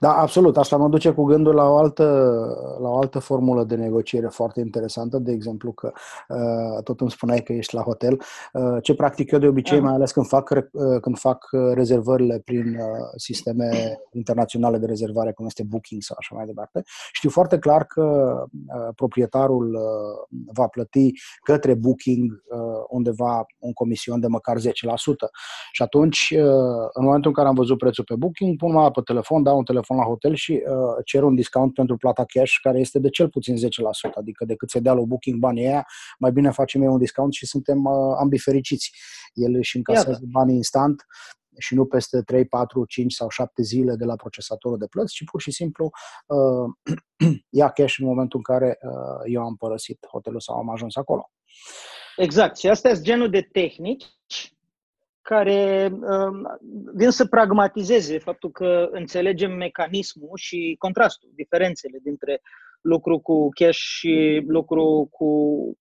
[0.00, 0.56] Da, absolut.
[0.56, 2.04] Asta mă duce cu gândul la o altă,
[2.80, 5.18] la o altă formulă de negociere foarte interesantă.
[5.18, 5.92] De exemplu, că
[6.28, 8.20] uh, tot îmi spuneai că ești la hotel.
[8.52, 9.84] Uh, ce practic eu de obicei, uh.
[9.84, 12.84] mai ales când fac, uh, când fac rezervările prin uh,
[13.16, 18.34] sisteme internaționale de rezervare, cum este Booking sau așa mai departe, știu foarte clar că
[18.50, 24.60] uh, proprietarul uh, va plăti către Booking uh, undeva un comision de măcar 10%.
[25.72, 26.40] Și atunci, uh,
[26.92, 29.66] în momentul în care am văzut prețul pe Booking, pun mâna pe telefon, dau un
[29.66, 33.28] telefon la hotel și uh, cer un discount pentru plata cash care este de cel
[33.28, 33.60] puțin 10%,
[34.14, 35.86] adică decât să dea la booking banii aia,
[36.18, 38.92] mai bine facem eu un discount și suntem uh, ambii fericiți.
[39.34, 40.24] El își încasează Iată.
[40.30, 41.06] banii instant
[41.58, 45.24] și nu peste 3, 4, 5 sau 7 zile de la procesatorul de plăți, ci
[45.24, 45.90] pur și simplu
[46.26, 50.96] uh, ia cash în momentul în care uh, eu am părăsit hotelul sau am ajuns
[50.96, 51.30] acolo.
[52.16, 52.56] Exact.
[52.56, 54.04] Și astea sunt genul de tehnici
[55.22, 56.58] care uh,
[56.94, 62.40] vin să pragmatizeze faptul că înțelegem mecanismul și contrastul, diferențele dintre
[62.80, 65.30] lucru cu cash și lucru cu,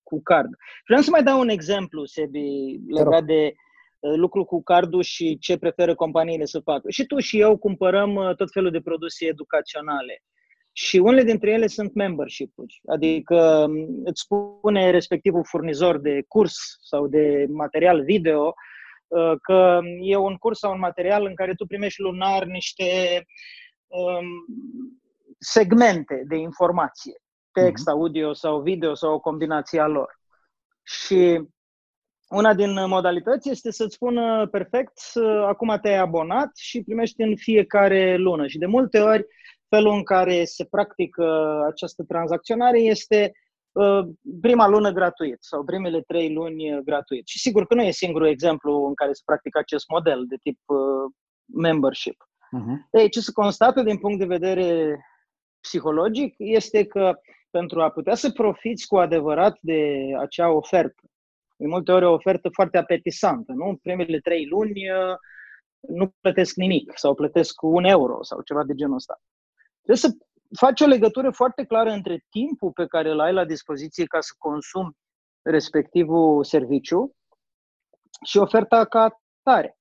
[0.04, 0.50] cu card.
[0.86, 3.54] Vreau să mai dau un exemplu, Sebi, legat de
[4.00, 6.90] uh, lucru cu cardul și ce preferă companiile să facă.
[6.90, 10.24] Și tu și eu cumpărăm uh, tot felul de produse educaționale.
[10.72, 17.08] Și unele dintre ele sunt membership-uri, adică um, îți spune respectivul furnizor de curs sau
[17.08, 18.54] de material video Uh,
[19.42, 22.86] că e un curs sau un material în care tu primești lunar niște
[23.88, 24.26] um,
[25.40, 27.94] segmente de informație, text, mm-hmm.
[27.94, 30.20] audio sau video sau o combinație a lor.
[30.84, 31.42] Și
[32.30, 35.00] una din modalități este să-ți spună perfect,
[35.48, 38.48] acum te-ai abonat și primești în fiecare lună.
[38.48, 39.26] Și de multe ori,
[39.70, 43.49] felul în care se practică această tranzacționare este Uh,
[44.42, 47.28] prima lună gratuit sau primele trei luni uh, gratuit.
[47.28, 50.60] Și sigur că nu e singurul exemplu în care se practică acest model de tip
[50.66, 51.12] uh,
[51.46, 52.24] membership.
[52.58, 53.00] Uh-huh.
[53.00, 55.00] Ei, ce se constată din punct de vedere
[55.60, 61.02] psihologic este că pentru a putea să profiți cu adevărat de acea ofertă,
[61.56, 63.66] de multe ori o ofertă foarte apetisantă, nu?
[63.68, 64.82] În primele trei luni
[65.80, 69.22] nu plătesc nimic sau plătesc un euro sau ceva de genul ăsta.
[69.84, 70.26] Trebuie să
[70.58, 74.34] faci o legătură foarte clară între timpul pe care îl ai la dispoziție ca să
[74.38, 74.98] consumi
[75.42, 77.16] respectivul serviciu
[78.26, 79.78] și oferta ca tare.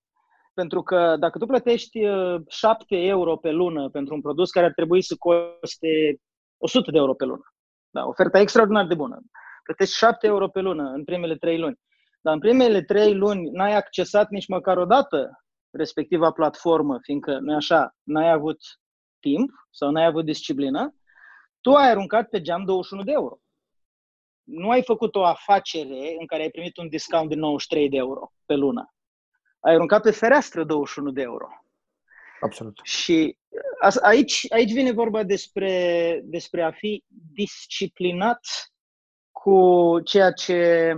[0.55, 2.01] Pentru că dacă tu plătești
[2.49, 6.17] 7 uh, euro pe lună pentru un produs care ar trebui să coste
[6.59, 7.43] 100 de euro pe lună,
[7.91, 9.21] da, oferta extraordinar de bună,
[9.63, 11.79] plătești 7 euro pe lună în primele 3 luni,
[12.21, 15.31] dar în primele 3 luni n-ai accesat nici măcar o dată
[15.71, 18.59] respectiva platformă, fiindcă, nu așa, n-ai avut
[19.21, 20.95] timp sau n-ai avut disciplină,
[21.61, 23.39] tu ai aruncat pe geam 21 de euro.
[24.43, 28.33] Nu ai făcut o afacere în care ai primit un discount de 93 de euro
[28.47, 28.95] pe lună.
[29.61, 31.49] Ai aruncat pe fereastră 21 de euro.
[32.41, 32.81] Absolut.
[32.83, 33.37] Și
[34.01, 38.41] aici, aici vine vorba despre, despre a fi disciplinat
[39.33, 40.93] cu ceea ce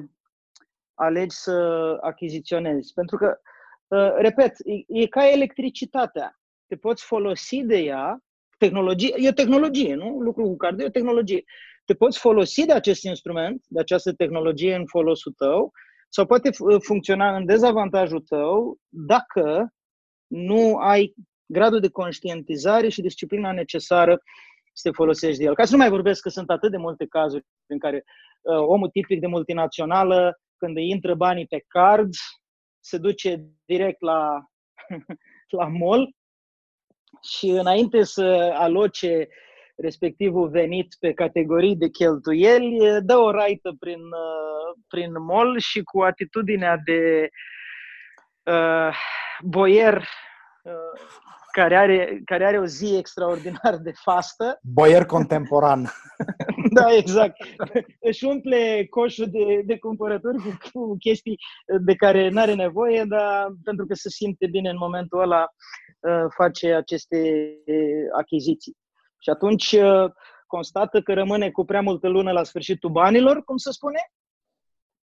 [0.95, 1.53] alegi să
[2.01, 2.93] achiziționezi.
[2.93, 3.41] Pentru că,
[3.87, 6.40] uh, repet, e, e ca electricitatea
[6.71, 8.19] te poți folosi de ea,
[8.59, 10.21] tehnologie, e o tehnologie, nu?
[10.21, 11.43] Lucru cu card e o tehnologie.
[11.85, 15.73] Te poți folosi de acest instrument, de această tehnologie în folosul tău,
[16.09, 16.51] sau poate
[16.83, 19.75] funcționa în dezavantajul tău dacă
[20.27, 21.15] nu ai
[21.47, 24.23] gradul de conștientizare și disciplina necesară
[24.73, 25.55] să te folosești de el.
[25.55, 28.05] Ca să nu mai vorbesc că sunt atât de multe cazuri în care
[28.43, 32.11] uh, omul tipic de multinațională, când îi intră banii pe card,
[32.81, 34.45] se duce direct la,
[35.59, 36.19] la mall
[37.23, 39.29] și înainte să aloce
[39.77, 46.01] respectivul venit pe categorii de cheltuieli, dă o raită prin, uh, prin mall și cu
[46.01, 47.29] atitudinea de
[48.43, 48.97] uh,
[49.41, 49.97] boier
[50.63, 51.01] uh,
[51.53, 54.59] care, are, care are o zi extraordinar de fastă.
[54.63, 55.91] Boier contemporan.
[56.77, 57.37] da, exact.
[58.01, 61.37] Își umple coșul de, de cumpărături cu, cu chestii
[61.81, 65.47] de care nu are nevoie, dar pentru că se simte bine în momentul ăla,
[66.01, 67.51] Uh, face aceste
[68.19, 68.77] achiziții.
[69.19, 70.11] Și atunci uh,
[70.47, 73.99] constată că rămâne cu prea multă lună la sfârșitul banilor, cum se spune,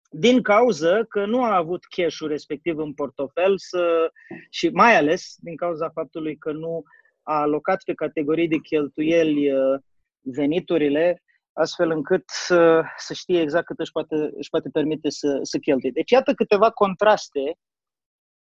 [0.09, 4.11] din cauză că nu a avut cash-ul respectiv în portofel să,
[4.49, 6.83] și mai ales din cauza faptului că nu
[7.23, 9.79] a alocat pe categorii de cheltuieli uh,
[10.21, 15.57] veniturile, astfel încât să, să știe exact cât își poate, își poate permite să, să
[15.57, 15.91] cheltuie.
[15.91, 17.57] Deci iată câteva contraste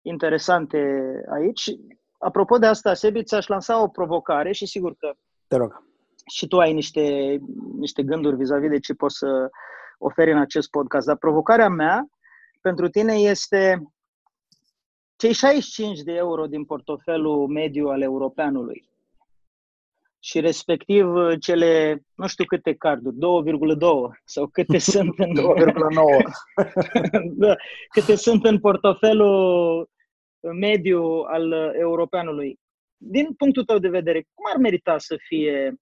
[0.01, 0.77] interesante
[1.33, 1.63] aici
[2.23, 5.13] Apropo de asta, Sebiț, ți-aș lansa o provocare și sigur că
[5.47, 5.83] Te rog.
[6.33, 7.37] și tu ai niște,
[7.77, 9.49] niște gânduri vis-a-vis de ce poți să
[10.03, 11.05] oferi în acest podcast.
[11.05, 12.07] Dar provocarea mea
[12.61, 13.83] pentru tine este
[15.15, 18.91] cei 65 de euro din portofelul mediu al europeanului.
[20.19, 21.05] și respectiv
[21.39, 23.19] cele, nu știu câte carduri, 2,2
[24.25, 25.43] sau câte sunt în 2,9
[27.41, 27.55] da,
[27.89, 29.89] câte sunt în portofelul
[30.39, 32.59] mediu al europeanului.
[32.97, 35.75] Din punctul tău de vedere, cum ar merita să fie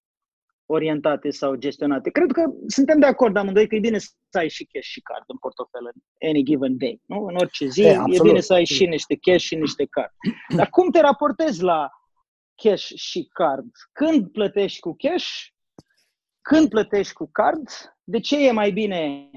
[0.72, 2.10] orientate sau gestionate?
[2.10, 5.24] Cred că suntem de acord amândoi că e bine să ai și cash și card
[5.28, 7.02] în portofel în any given day.
[7.06, 7.26] Nu?
[7.26, 10.12] În orice zi e, e bine să ai și niște cash și niște card.
[10.58, 11.90] Dar cum te raportezi la
[12.56, 13.72] cash și card.
[13.92, 15.30] Când plătești cu cash,
[16.42, 17.70] când plătești cu card,
[18.04, 19.30] de ce e mai bine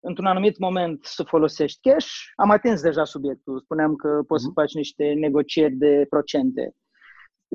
[0.00, 2.08] într-un anumit moment să folosești cash?
[2.36, 4.44] Am atins deja subiectul, spuneam că poți mm-hmm.
[4.44, 4.60] să mhm.
[4.60, 6.74] faci niște negocieri de procente.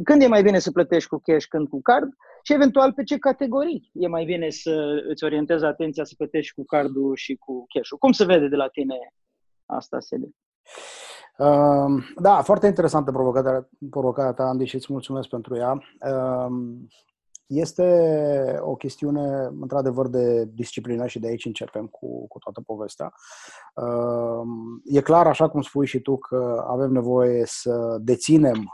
[0.04, 2.10] Când e mai bine să plătești cu cash, când cu card?
[2.44, 6.66] Și eventual pe ce categorii e mai bine să îți orientezi atenția să plătești cu
[6.66, 7.98] cardul și cu cash-ul?
[7.98, 8.96] Cum se vede de la tine
[9.66, 10.30] asta, Sede?
[12.16, 15.82] Da, foarte interesantă provocarea, provocarea ta, Andy, și îți mulțumesc pentru ea.
[17.46, 23.14] Este o chestiune, într-adevăr, de disciplină și de aici începem cu, cu toată povestea.
[24.84, 28.72] E clar, așa cum spui și tu, că avem nevoie să deținem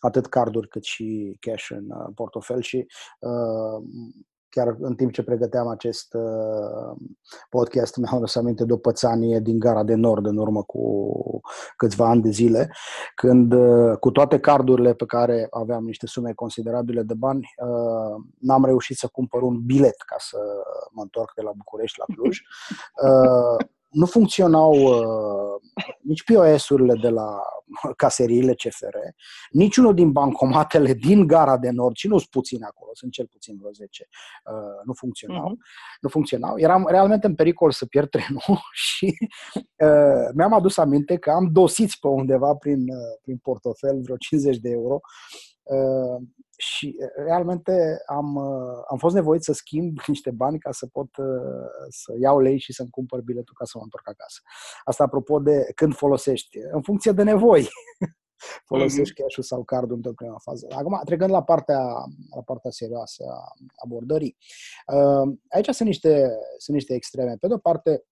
[0.00, 2.86] atât carduri cât și cash în uh, portofel și
[4.50, 6.96] chiar în timp ce pregăteam acest uh,
[7.48, 10.80] podcast, mi-am adus aminte de o pățanie din Gara de Nord în urmă cu
[11.76, 12.70] câțiva ani de zile,
[13.14, 18.64] când uh, cu toate cardurile pe care aveam niște sume considerabile de bani, uh, n-am
[18.64, 20.38] reușit să cumpăr un bilet ca să
[20.90, 22.38] mă întorc de la București la Cluj.
[23.90, 25.60] nu funcționau uh,
[26.00, 27.42] nici POS-urile de la
[27.96, 28.96] caseriile CFR,
[29.50, 33.56] niciunul din bancomatele din Gara de Nord, și nu sunt puține acolo, sunt cel puțin
[33.58, 34.08] vreo 10,
[34.44, 35.54] uh, nu funcționau.
[35.54, 35.98] Uh-huh.
[36.00, 36.58] Nu funcționau.
[36.58, 39.16] Eram realmente în pericol să pierd trenul și
[39.84, 44.56] uh, mi-am adus aminte că am dosiți pe undeva prin, uh, prin portofel vreo 50
[44.56, 45.00] de euro
[45.62, 46.22] uh,
[46.60, 48.38] și realmente am,
[48.90, 51.08] am fost nevoit să schimb niște bani ca să pot
[51.88, 54.40] să iau lei și să-mi cumpăr biletul ca să mă întorc acasă.
[54.84, 57.68] Asta apropo de când folosești, în funcție de nevoi.
[58.70, 59.22] folosești mm-hmm.
[59.22, 60.66] cash-ul sau cardul într-o prima fază.
[60.70, 61.80] Acum, trecând la partea,
[62.34, 63.52] la partea serioasă a
[63.84, 64.36] abordării,
[65.48, 67.36] aici sunt niște, sunt niște extreme.
[67.40, 68.09] Pe de-o parte, Uh,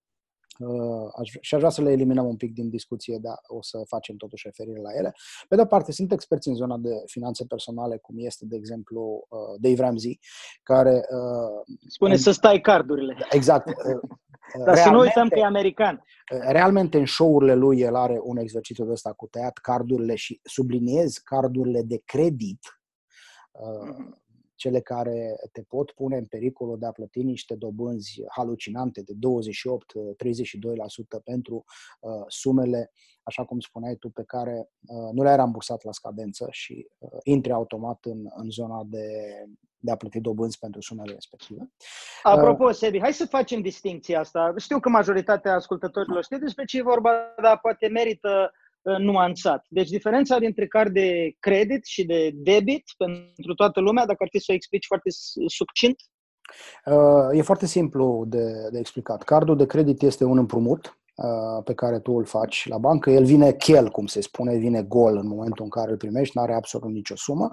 [1.19, 4.15] aș, și aș vrea să le eliminăm un pic din discuție, dar o să facem
[4.15, 5.13] totuși referire la ele.
[5.47, 9.39] Pe de-o parte, sunt experți în zona de finanțe personale, cum este, de exemplu, uh,
[9.59, 10.19] Dave Ramsey,
[10.63, 10.93] care...
[11.09, 13.17] Uh, Spune în, să stai cardurile.
[13.29, 13.71] Exact.
[14.65, 16.03] Dar să nu uităm că e american.
[16.47, 21.17] Realmente, în show-urile lui, el are un exercițiu de ăsta cu tăiat cardurile și subliniez
[21.17, 22.59] cardurile de credit,
[23.57, 24.27] mm-hmm
[24.59, 29.17] cele care te pot pune în pericolul de a plăti niște dobânzi halucinante de 28-32%
[31.23, 31.63] pentru
[31.99, 32.91] uh, sumele,
[33.23, 37.51] așa cum spuneai tu, pe care uh, nu le-ai rambursat la scadență și uh, intri
[37.51, 39.07] automat în, în zona de,
[39.77, 41.71] de a plăti dobânzi pentru sumele respective.
[42.23, 44.53] Apropo, uh, Sebi, hai să facem distinția asta.
[44.57, 49.65] Știu că majoritatea ascultătorilor știu despre ce e vorba, dar poate merită Uh, nuanțat.
[49.69, 54.39] Deci diferența dintre card de credit și de debit pentru toată lumea, dacă ar fi
[54.39, 55.09] să o explici foarte
[55.47, 55.95] succint?
[56.85, 59.23] Uh, e foarte simplu de, de explicat.
[59.23, 60.98] Cardul de credit este un împrumut Uh,
[61.63, 65.17] pe care tu îl faci la bancă, el vine chel, cum se spune, vine gol
[65.17, 67.49] în momentul în care îl primești, nu are absolut nicio sumă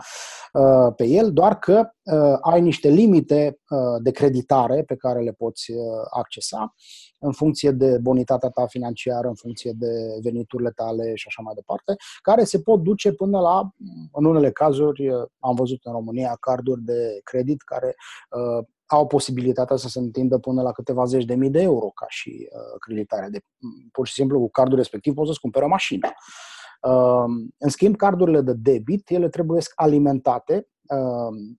[0.52, 3.58] uh, pe el, doar că uh, ai niște limite
[4.02, 5.72] de creditare pe care le poți
[6.10, 6.74] accesa
[7.18, 11.94] în funcție de bonitatea ta financiară, în funcție de veniturile tale și așa mai departe,
[12.22, 13.70] care se pot duce până la,
[14.12, 17.94] în unele cazuri, am văzut în România carduri de credit care
[18.86, 22.48] au posibilitatea să se întindă până la câteva zeci de mii de euro ca și
[22.52, 23.28] uh, creditare.
[23.28, 23.40] De,
[23.92, 26.08] pur și simplu, cu cardul respectiv poți să-ți cumperi o mașină.
[26.82, 27.24] Uh,
[27.58, 31.56] în schimb, cardurile de debit, ele trebuie alimentate uh,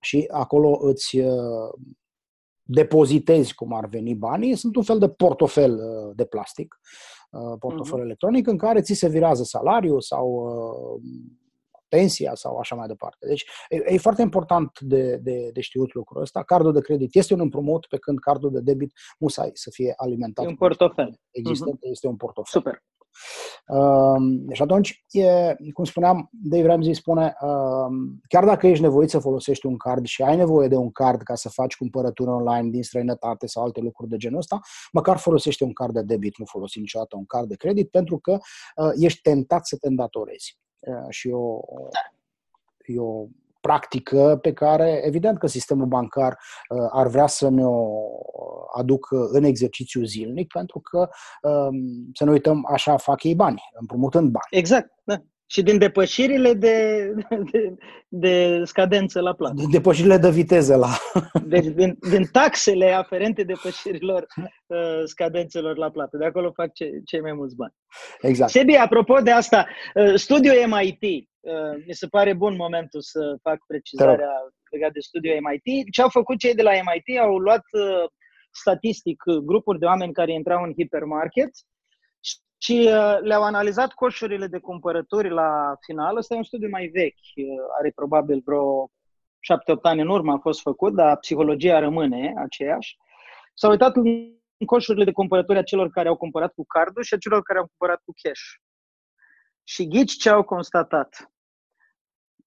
[0.00, 1.72] și acolo îți uh,
[2.62, 4.56] depozitezi cum ar veni banii.
[4.56, 6.80] Sunt un fel de portofel uh, de plastic,
[7.30, 8.04] uh, portofel uh-huh.
[8.04, 11.02] electronic, în care ți se virează salariul sau uh,
[11.88, 13.26] pensia sau așa mai departe.
[13.26, 16.42] Deci e, e foarte important de, de, de știut lucrul ăsta.
[16.42, 20.44] Cardul de credit este un împrumut, pe când cardul de debit musai să fie alimentat.
[20.44, 21.20] E un portofel.
[21.30, 21.90] Existent, uh-huh.
[21.90, 22.60] este un portofel.
[22.60, 22.82] Super.
[23.66, 27.86] Uh, deci atunci, e, cum spuneam, Dave Ramsey spune, uh,
[28.28, 31.34] chiar dacă ești nevoit să folosești un card și ai nevoie de un card ca
[31.34, 34.60] să faci cumpărături online din străinătate sau alte lucruri de genul ăsta,
[34.92, 38.32] măcar folosește un card de debit, nu folosi niciodată un card de credit, pentru că
[38.76, 40.58] uh, ești tentat să te îndatorezi.
[40.78, 41.60] Uh, și o,
[42.86, 43.26] e o
[43.60, 46.38] practică pe care, evident că sistemul bancar
[46.68, 48.00] uh, ar vrea să ne o
[48.76, 51.08] aducă în exercițiu zilnic, pentru că,
[51.42, 54.46] um, să nu uităm, așa fac ei bani, împrumutând bani.
[54.50, 55.22] Exact, da.
[55.46, 57.08] Și din depășirile de,
[57.52, 57.74] de,
[58.08, 59.54] de scadență la plată.
[59.56, 60.88] Din depășirile de viteză la...
[61.44, 64.26] Deci din, din taxele aferente depășirilor
[64.66, 66.16] uh, scadențelor la plată.
[66.16, 67.72] De acolo fac ce, cei mai mulți bani.
[68.20, 68.50] Exact.
[68.50, 73.58] Sebi, apropo de asta, uh, studiul MIT, uh, mi se pare bun momentul să fac
[73.66, 74.30] precizarea
[74.70, 75.92] legat de studiul MIT.
[75.92, 77.18] Ce au făcut cei de la MIT?
[77.18, 78.08] Au luat uh,
[78.50, 81.50] statistic grupuri de oameni care intrau în hipermarket
[82.58, 86.16] și uh, le-au analizat coșurile de cumpărături la final.
[86.16, 87.44] Ăsta e un studiu mai vechi, uh,
[87.78, 88.90] are probabil vreo
[89.40, 92.96] 7-8 ani în urmă a fost făcut, dar psihologia rămâne aceeași.
[93.54, 94.34] S-au uitat în
[94.66, 97.66] coșurile de cumpărături a celor care au cumpărat cu cardul și a celor care au
[97.66, 98.42] cumpărat cu cash.
[99.64, 101.30] Și ghici ce au constatat.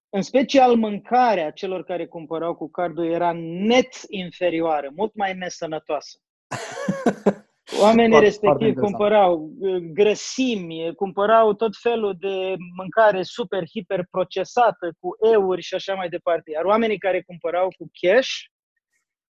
[0.10, 6.20] În special mâncarea celor care cumpărau cu cardul era net inferioară, mult mai nesănătoasă.
[7.78, 14.91] Oamenii foarte, respectiv foarte cumpărau uh, grăsimi, cumpărau tot felul de mâncare super, hiper procesată,
[14.99, 16.51] cu euri și așa mai departe.
[16.51, 18.30] Iar oamenii care cumpărau cu cash,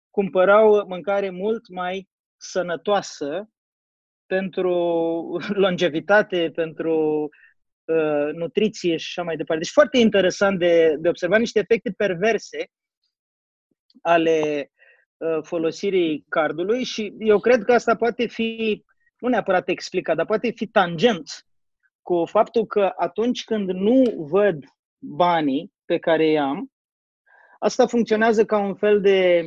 [0.10, 3.50] cumpărau mâncare mult mai sănătoasă
[4.26, 4.74] pentru
[5.48, 7.30] longevitate, pentru
[7.86, 9.64] uh, nutriție și așa mai departe.
[9.64, 12.68] Deci foarte interesant de, de observat niște efecte perverse
[14.02, 14.79] ale Uh,
[15.42, 18.84] folosirii cardului și eu cred că asta poate fi,
[19.20, 21.46] nu neapărat explicat, dar poate fi tangent
[22.02, 24.64] cu faptul că atunci când nu văd
[24.98, 26.72] banii pe care i am,
[27.60, 29.46] asta funcționează ca un fel de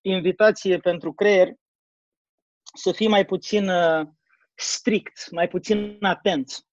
[0.00, 1.48] invitație pentru creier
[2.74, 4.06] să fii mai puțin uh,
[4.54, 6.66] strict, mai puțin atent,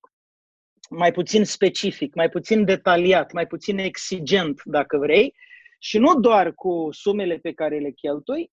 [0.90, 5.36] mai puțin specific, mai puțin detaliat, mai puțin exigent, dacă vrei,
[5.82, 8.52] și nu doar cu sumele pe care le cheltui,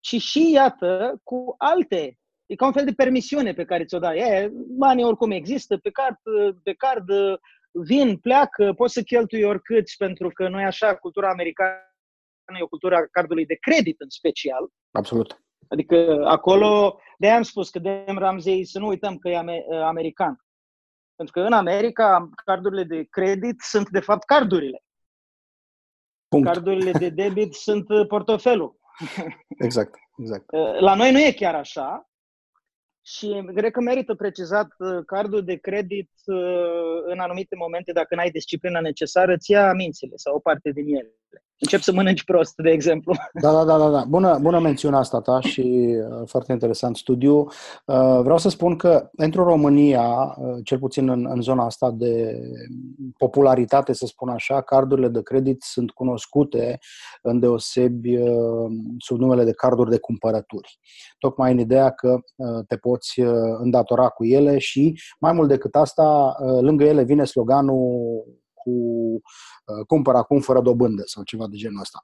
[0.00, 2.18] ci și, iată, cu alte.
[2.46, 4.18] E ca un fel de permisiune pe care ți-o dai.
[4.18, 6.16] E, banii oricum există, pe card,
[6.62, 7.06] pe card
[7.72, 12.68] vin, pleacă, poți să cheltui oricât, pentru că nu e așa, cultura americană e o
[12.68, 14.68] cultură cardului de credit în special.
[14.90, 15.42] Absolut.
[15.68, 19.36] Adică acolo, de am spus că Dem Ramsey, să nu uităm că e
[19.84, 20.44] american.
[21.16, 24.82] Pentru că în America, cardurile de credit sunt de fapt cardurile.
[26.30, 26.46] Punct.
[26.46, 28.78] Cardurile de debit sunt uh, portofelul.
[29.66, 30.44] Exact, exact.
[30.52, 32.10] Uh, la noi nu e chiar așa
[33.02, 36.10] și cred că merită precizat uh, cardul de credit
[37.06, 41.14] în anumite momente, dacă n-ai disciplina necesară, ți ia mințile sau o parte din ele
[41.60, 43.14] încep să mănânci prost, de exemplu.
[43.42, 43.90] Da, da, da, da.
[43.90, 44.04] da.
[44.08, 47.38] Bună, bună mențiune asta ta și uh, foarte interesant studiu.
[47.38, 52.40] Uh, vreau să spun că pentru România, uh, cel puțin în, în zona asta de
[53.16, 56.78] popularitate, să spun așa, cardurile de credit sunt cunoscute
[57.22, 60.78] în deosebi uh, sub numele de carduri de cumpărături.
[61.18, 65.74] Tocmai în ideea că uh, te poți uh, îndatora cu ele și mai mult decât
[65.74, 68.24] asta, lângă ele vine sloganul
[68.62, 71.98] cu uh, cumpăr acum fără dobândă sau ceva de genul ăsta.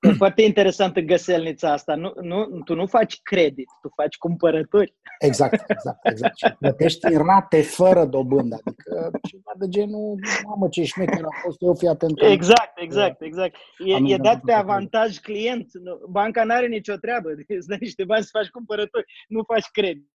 [0.00, 1.94] E foarte interesantă găselnița asta.
[1.94, 4.94] Nu, nu, tu nu faci credit, tu faci cumpărături.
[5.18, 6.36] Exact, exact, exact.
[6.36, 8.60] Și plătești în rate fără dobândă.
[8.64, 12.22] Adică ceva de genul, mamă ce șmecher a fost, eu fi atent.
[12.22, 13.56] Exact, exact, exact.
[13.78, 15.66] E, e dat pe avantaj client.
[16.08, 17.28] Banca nu are nicio treabă.
[17.58, 19.04] Îți dă niște bani să faci cumpărături.
[19.28, 20.10] Nu faci credit.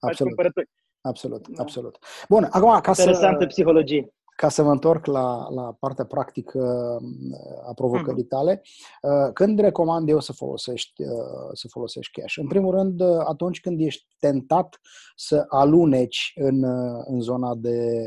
[0.00, 0.32] Faci Absolut.
[0.32, 0.70] cumpărături.
[1.00, 1.62] Absolut, da.
[1.62, 1.98] absolut.
[2.28, 3.46] Bun, acum ca Interesantă să...
[3.46, 8.28] psihologie ca să mă întorc la, la partea practică uh, a provocării mhm.
[8.28, 8.62] tale,
[9.02, 12.36] uh, când recomand eu să folosești, uh, să folosești cash?
[12.36, 14.80] În primul rând, atunci când ești tentat
[15.16, 16.64] să aluneci în,
[17.04, 18.04] în zona de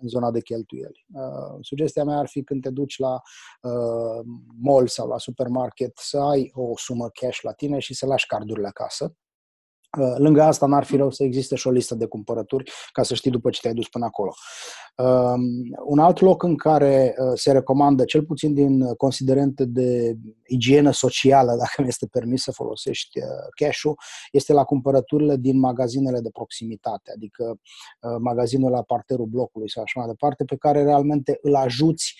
[0.00, 1.06] în zona de cheltuieli.
[1.14, 3.20] Uh, sugestia mea ar fi când te duci la
[3.62, 4.24] uh,
[4.60, 8.66] mall sau la supermarket să ai o sumă cash la tine și să lași cardurile
[8.66, 9.25] acasă Uh,
[10.16, 13.30] lângă asta, n-ar fi rău să existe și o listă de cumpărături ca să știi
[13.30, 14.34] după ce te-ai dus până acolo.
[14.96, 15.40] Um,
[15.84, 20.16] un alt loc în care uh, se recomandă, cel puțin din considerente de
[20.46, 23.98] igienă socială, dacă mi este permis să folosești uh, cash-ul,
[24.32, 27.60] este la cumpărăturile din magazinele de proximitate, adică
[28.18, 32.14] magazinul la parterul blocului sau așa mai departe, pe care realmente îl ajuți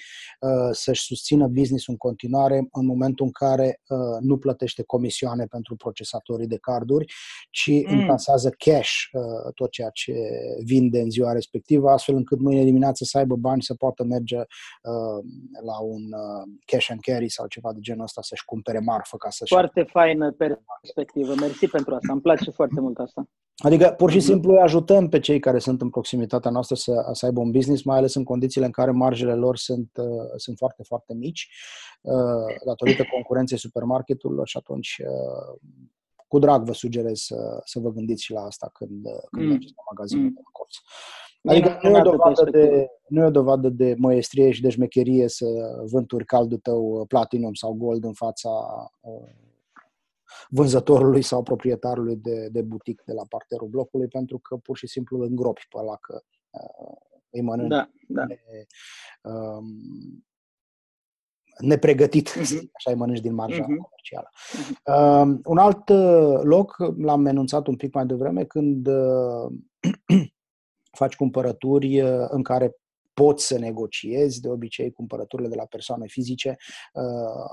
[0.71, 3.81] să-și susțină business în continuare în momentul în care
[4.21, 7.13] nu plătește comisioane pentru procesatorii de carduri,
[7.51, 7.99] ci mm.
[7.99, 10.15] încasează cash uh, tot ceea ce
[10.65, 15.25] vinde în ziua respectivă, astfel încât mâine dimineață să aibă bani să poată merge uh,
[15.65, 19.31] la un uh, cash and carry sau ceva de genul ăsta să-și cumpere marfă ca
[19.31, 19.53] să-și...
[19.53, 21.35] Foarte faină perspectivă.
[21.41, 22.13] Mersi pentru asta.
[22.13, 23.29] Îmi place foarte mult asta.
[23.57, 27.27] Adică, pur și simplu, îi ajutăm pe cei care sunt în proximitatea noastră să, să
[27.27, 30.07] aibă un business, mai ales în condițiile în care marjele lor sunt, uh,
[30.37, 31.49] sunt foarte, foarte mici,
[32.01, 32.15] uh,
[32.67, 35.61] datorită concurenței supermarketurilor și atunci uh,
[36.27, 39.49] cu drag vă sugerez să, să vă gândiți și la asta când, când mm.
[39.49, 40.33] mergeți la magazinul mm.
[40.35, 40.75] de colț.
[41.49, 45.29] Adică nu e, o dovadă de, nu e o dovadă de măestrie și de șmecherie
[45.29, 45.47] să
[45.91, 48.51] vânturi caldul tău uh, platinum sau gold în fața
[49.01, 49.29] uh,
[50.49, 55.19] vânzătorului sau proprietarului de, de butic de la parterul blocului, pentru că pur și simplu
[55.19, 56.97] îl îngropi pe ăla că uh,
[57.31, 58.25] îi mănânci da, da.
[58.25, 58.39] Ne,
[59.23, 60.26] um,
[61.59, 62.71] nepregătit, uh-huh.
[62.73, 63.83] așa îi mănânci din marja uh-huh.
[63.83, 64.31] comercială.
[64.31, 65.23] Uh-huh.
[65.23, 69.53] Um, un alt uh, loc, l-am enunțat un pic mai devreme, când uh,
[70.99, 72.77] faci cumpărături uh, în care
[73.23, 76.57] poți să negociezi, de obicei cumpărăturile de la persoane fizice
[76.93, 77.03] uh,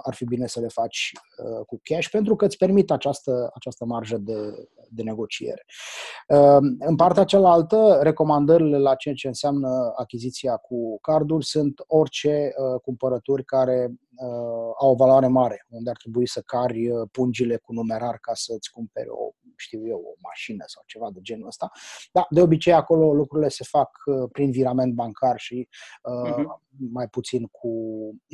[0.04, 3.86] ar fi bine să le faci uh, cu cash pentru că îți permit această, această
[3.86, 5.66] marjă de, de negociere.
[6.28, 12.82] Uh, în partea cealaltă, recomandările la ceea ce înseamnă achiziția cu carduri sunt orice uh,
[12.82, 17.74] cumpărături care uh, au o valoare mare, unde ar trebui să cari uh, pungile cu
[17.74, 19.32] numerar ca să-ți cumperi o
[19.64, 21.72] știu eu, o mașină sau ceva de genul ăsta.
[22.12, 25.68] Da, de obicei acolo lucrurile se fac uh, prin virament bancar și
[26.04, 26.46] uh, uh-huh.
[26.92, 27.70] mai puțin cu...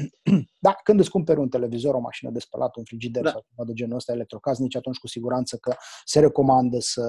[0.66, 3.30] da, când îți cumperi un televizor, o mașină de spălat, un frigider da.
[3.30, 7.06] sau ceva de genul ăsta, electrocasnici, atunci cu siguranță că se recomandă să,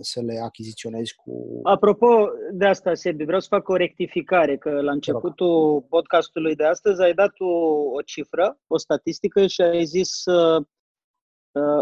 [0.00, 1.60] să le achiziționezi cu...
[1.62, 7.02] Apropo de asta, Sebi, vreau să fac o rectificare, că la începutul podcastului de astăzi
[7.02, 7.52] ai dat o,
[7.92, 10.66] o cifră, o statistică și ai zis uh,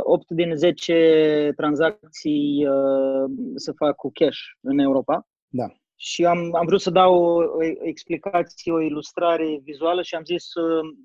[0.03, 5.27] 8 uh, din 10 tranzacții uh, se fac cu cash în Europa.
[5.49, 5.67] Da.
[5.97, 10.45] Și am, am vrut să dau o, o explicație, o ilustrare vizuală și am zis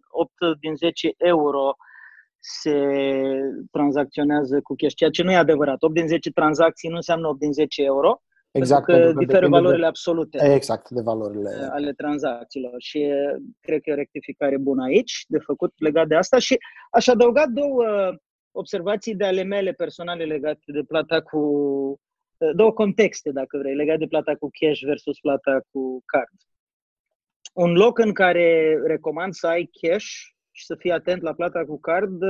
[0.09, 1.75] 8 uh, din 10 euro
[2.41, 2.87] se
[3.71, 5.83] tranzacționează cu cash, ceea ce nu e adevărat.
[5.83, 9.25] 8 din 10 tranzacții nu înseamnă 8 din 10 euro, exact, pentru că, pentru că
[9.25, 13.07] diferă valorile de, absolute exact, de valorile ale tranzacțiilor și
[13.59, 16.57] cred că e o rectificare bună aici de făcut legat de asta și
[16.91, 17.85] aș adăuga două
[18.51, 21.39] observații de ale mele personale legate de plata cu
[22.55, 26.37] două contexte, dacă vrei, legate de plata cu cash versus plata cu card.
[27.53, 30.07] Un loc în care recomand să ai cash
[30.51, 32.21] și să fii atent la plata cu card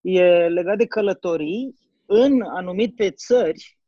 [0.00, 1.74] e legat de călătorii
[2.06, 3.78] în anumite țări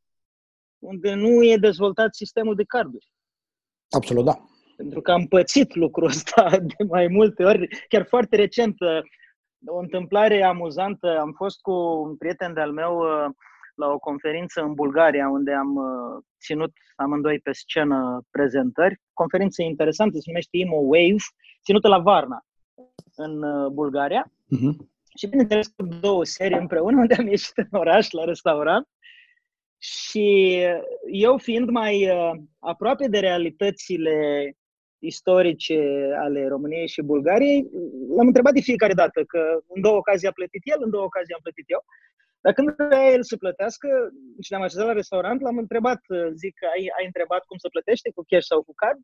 [0.79, 3.11] unde nu e dezvoltat sistemul de carduri.
[3.89, 4.45] Absolut, da.
[4.77, 7.69] Pentru că am pățit lucrul ăsta de mai multe ori.
[7.89, 8.77] Chiar foarte recent
[9.67, 11.19] o întâmplare amuzantă.
[11.19, 13.31] Am fost cu un prieten de-al meu uh,
[13.75, 19.01] la o conferință în Bulgaria, unde am uh, ținut amândoi pe scenă prezentări.
[19.13, 21.25] Conferință interesantă, se numește Imo Wave,
[21.65, 22.47] ținută la Varna,
[23.17, 24.27] în uh, Bulgaria.
[24.27, 24.91] Uh-huh.
[25.17, 28.89] Și bineînțeles cu două serii împreună, unde am ieșit în oraș, la restaurant.
[29.79, 30.59] Și
[31.13, 32.11] eu fiind mai
[32.59, 34.57] aproape de realitățile
[35.03, 35.79] istorice
[36.25, 37.71] ale României și Bulgariei,
[38.17, 39.43] l-am întrebat de fiecare dată că
[39.75, 41.85] în două ocazii a plătit el, în două ocazii am plătit eu.
[42.41, 43.89] Dar când vrea el să plătească
[44.43, 46.01] și ne-am așezat la restaurant, l-am întrebat,
[46.35, 49.01] zic, ai, ai întrebat cum să plătește, cu cash sau cu card?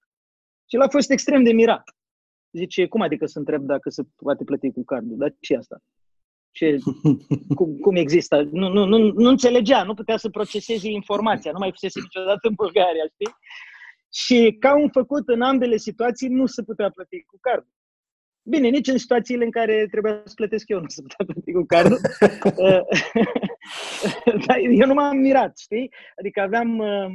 [0.68, 1.84] Și el a fost extrem de mirat.
[2.52, 5.16] Zice, cum adică să întreb dacă se poate plăti cu cardul?
[5.16, 5.78] Dar ce asta?
[6.50, 6.76] Ce,
[7.58, 8.48] cum, cum există?
[8.52, 12.54] Nu, nu, nu, nu înțelegea, nu putea să proceseze informația, nu mai fusese niciodată în
[12.54, 13.32] Bulgaria, știi?
[14.12, 17.72] Și ca un făcut în ambele situații nu se putea plăti cu cardul.
[18.42, 21.64] Bine, nici în situațiile în care trebuia să plătesc eu nu se putea plăti cu
[21.66, 21.98] cardul.
[24.46, 25.92] Dar eu nu m-am mirat, știi?
[26.18, 27.14] Adică aveam uh,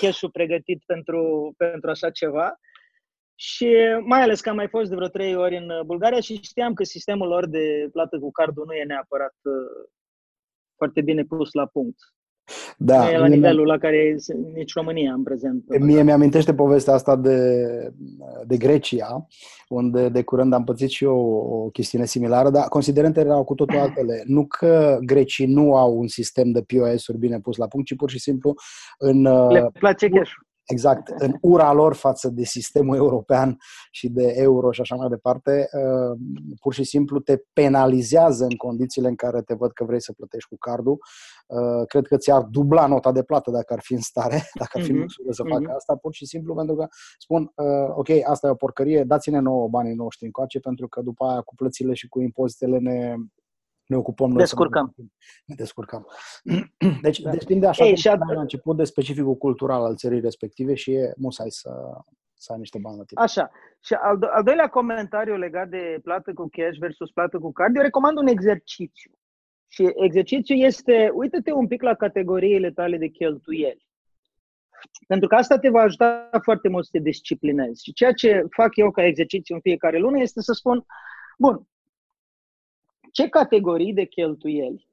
[0.00, 2.58] cash-ul pregătit pentru, pentru așa ceva
[3.38, 3.68] și
[4.04, 6.84] mai ales că am mai fost de vreo trei ori în Bulgaria și știam că
[6.84, 9.88] sistemul lor de plată cu cardul nu e neapărat uh,
[10.76, 11.98] foarte bine pus la punct.
[12.76, 14.16] Da, nu e la nivelul la care e
[14.54, 15.78] nici România în prezent.
[15.78, 17.48] Mie mi-amintește povestea asta de,
[18.46, 19.26] de Grecia,
[19.68, 21.18] unde de curând am pățit și eu
[21.64, 24.22] o chestiune similară, dar considerentele erau cu totul altele.
[24.24, 28.10] Nu că grecii nu au un sistem de POS-uri bine pus la punct, ci pur
[28.10, 28.54] și simplu
[28.98, 29.22] în...
[29.52, 30.30] Le place cash
[30.66, 33.56] exact, în ura lor față de sistemul european
[33.90, 36.18] și de euro și așa mai departe, uh,
[36.60, 40.48] pur și simplu te penalizează în condițiile în care te văd că vrei să plătești
[40.48, 40.98] cu cardul.
[41.46, 44.82] Uh, cred că ți-ar dubla nota de plată dacă ar fi în stare, dacă ar
[44.84, 45.30] fi mm-hmm.
[45.30, 45.76] să facă mm-hmm.
[45.76, 46.86] asta, pur și simplu pentru că
[47.18, 51.24] spun, uh, ok, asta e o porcărie, dați-ne nouă banii noștri încoace pentru că după
[51.24, 53.14] aia cu plățile și cu impozitele ne,
[53.86, 54.38] ne ocupăm noi.
[54.38, 54.94] Descurcăm.
[55.44, 56.06] Ne descurcăm.
[57.02, 57.30] Deci da.
[57.30, 61.12] depinde așa Ei, cum și la început de specificul cultural al țării respective și e
[61.16, 61.70] musai să,
[62.34, 63.22] să ai niște bani la tine.
[63.22, 63.50] Așa.
[63.80, 67.76] Și al, do- al doilea comentariu legat de plată cu cash versus plată cu card,
[67.76, 69.10] eu recomand un exercițiu.
[69.68, 73.86] Și exercițiul este, uite-te un pic la categoriile tale de cheltuieli.
[75.06, 77.82] Pentru că asta te va ajuta foarte mult să te disciplinezi.
[77.82, 80.84] Și ceea ce fac eu ca exercițiu în fiecare lună este să spun,
[81.38, 81.66] bun,
[83.16, 84.88] ce categorii de cheltuieli,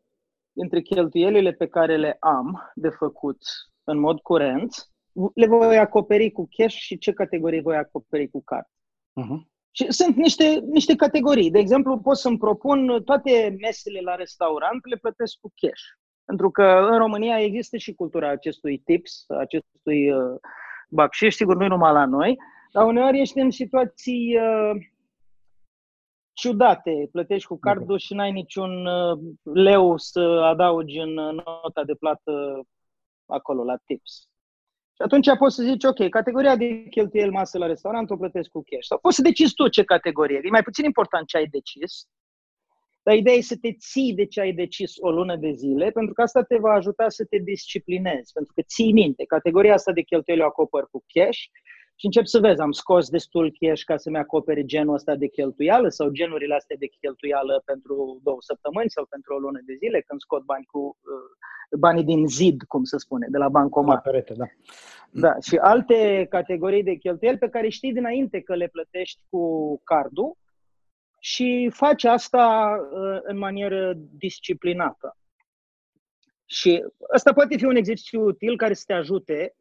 [0.53, 3.37] între cheltuielile pe care le am de făcut
[3.83, 4.89] în mod curent,
[5.33, 8.65] le voi acoperi cu cash și ce categorii voi acoperi cu card.
[9.21, 9.51] Uh-huh.
[9.71, 11.51] Și sunt niște, niște categorii.
[11.51, 15.83] De exemplu, pot să-mi propun toate mesele la restaurant, le plătesc cu cash.
[16.25, 20.39] Pentru că în România există și cultura acestui tips, acestui uh,
[20.89, 22.37] bacșiș, sigur nu numai la noi,
[22.71, 24.81] dar uneori ești în situații uh,
[26.33, 27.09] ciudate.
[27.11, 29.19] Plătești cu cardul și n-ai niciun uh,
[29.53, 32.61] leu să adaugi în nota de plată
[33.25, 34.27] acolo, la tips.
[34.95, 38.63] Și atunci poți să zici, ok, categoria de cheltuieli masă la restaurant o plătesc cu
[38.65, 38.85] cash.
[38.85, 40.39] Sau poți să decizi tu ce categorie.
[40.43, 42.07] E mai puțin important ce ai decis,
[43.03, 46.13] dar ideea e să te ții de ce ai decis o lună de zile, pentru
[46.13, 50.01] că asta te va ajuta să te disciplinezi, pentru că ții minte, categoria asta de
[50.01, 51.39] cheltuieli o acopăr cu cash
[52.03, 55.89] și încep să vezi, am scos destul cash ca să-mi acopere genul ăsta de cheltuială
[55.89, 60.19] sau genurile astea de cheltuială pentru două săptămâni sau pentru o lună de zile, când
[60.19, 63.95] scot bani cu uh, banii din zid, cum se spune, de la bancomat.
[63.95, 64.45] La perete, da.
[65.11, 70.37] Da, și alte categorii de cheltuieli pe care știi dinainte că le plătești cu cardul
[71.19, 75.17] și faci asta uh, în manieră disciplinată.
[76.45, 76.83] Și
[77.13, 79.55] ăsta poate fi un exercițiu util care să te ajute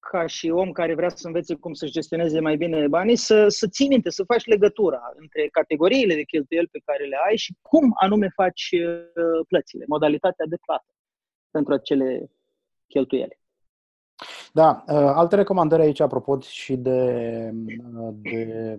[0.00, 3.68] ca și om care vrea să învețe cum să-și gestioneze mai bine banii, să, să
[3.68, 7.92] ții minte, să faci legătura între categoriile de cheltuieli pe care le ai și cum
[8.00, 10.94] anume faci uh, plățile, modalitatea de plată
[11.50, 12.30] pentru acele
[12.86, 13.38] cheltuieli.
[14.52, 17.50] Da, uh, alte recomandări aici, apropo și de,
[18.12, 18.78] de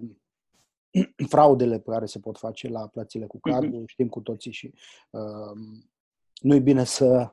[1.27, 3.87] fraudele pe care se pot face la plățile cu cardul, uh-huh.
[3.87, 4.73] știm cu toții și
[5.09, 5.57] uh,
[6.41, 7.29] nu e bine să, uh,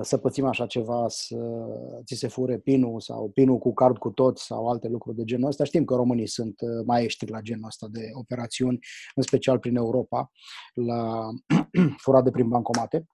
[0.00, 1.36] să pățim așa ceva, să
[2.04, 5.48] ți se fure pinul sau pinul cu card cu tot sau alte lucruri de genul
[5.48, 5.64] ăsta.
[5.64, 8.78] Știm că românii sunt uh, maestri la genul ăsta de operațiuni,
[9.14, 10.30] în special prin Europa,
[10.74, 11.28] la
[12.04, 13.06] furate prin bancomate.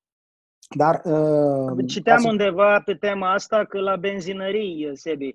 [0.77, 2.29] Dar, uh, Citeam să...
[2.29, 5.35] undeva pe tema asta că la benzinării, Sebi,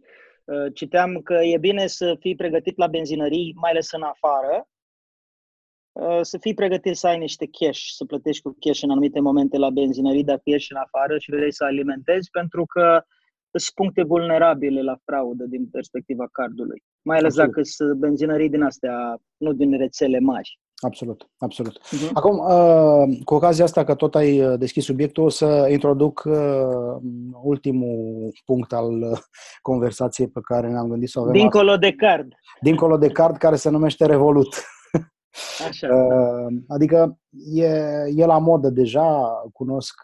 [0.50, 4.64] Uh, citeam că e bine să fii pregătit la benzinării, mai ales în afară, uh,
[6.22, 9.70] să fii pregătit să ai niște cash, să plătești cu cash în anumite momente la
[9.70, 13.02] benzinării dacă ești în afară și vrei să alimentezi, pentru că
[13.52, 16.84] sunt puncte vulnerabile la fraudă din perspectiva cardului.
[17.02, 17.54] Mai ales Absolut.
[17.54, 20.60] dacă sunt benzinării din astea, nu din rețele mari.
[20.82, 21.80] Absolut, absolut.
[21.80, 22.12] Uh-huh.
[22.14, 26.36] Acum, uh, cu ocazia asta că tot ai uh, deschis subiectul, o să introduc uh,
[27.44, 29.20] ultimul punct al
[29.62, 31.34] conversației pe care ne-am gândit să o avem.
[31.34, 32.34] Dincolo de card.
[32.62, 34.56] Dincolo de card, care se numește Revolut.
[35.68, 35.88] Așa.
[36.68, 37.20] Adică
[37.54, 37.68] e,
[38.16, 40.02] e la modă deja, cunosc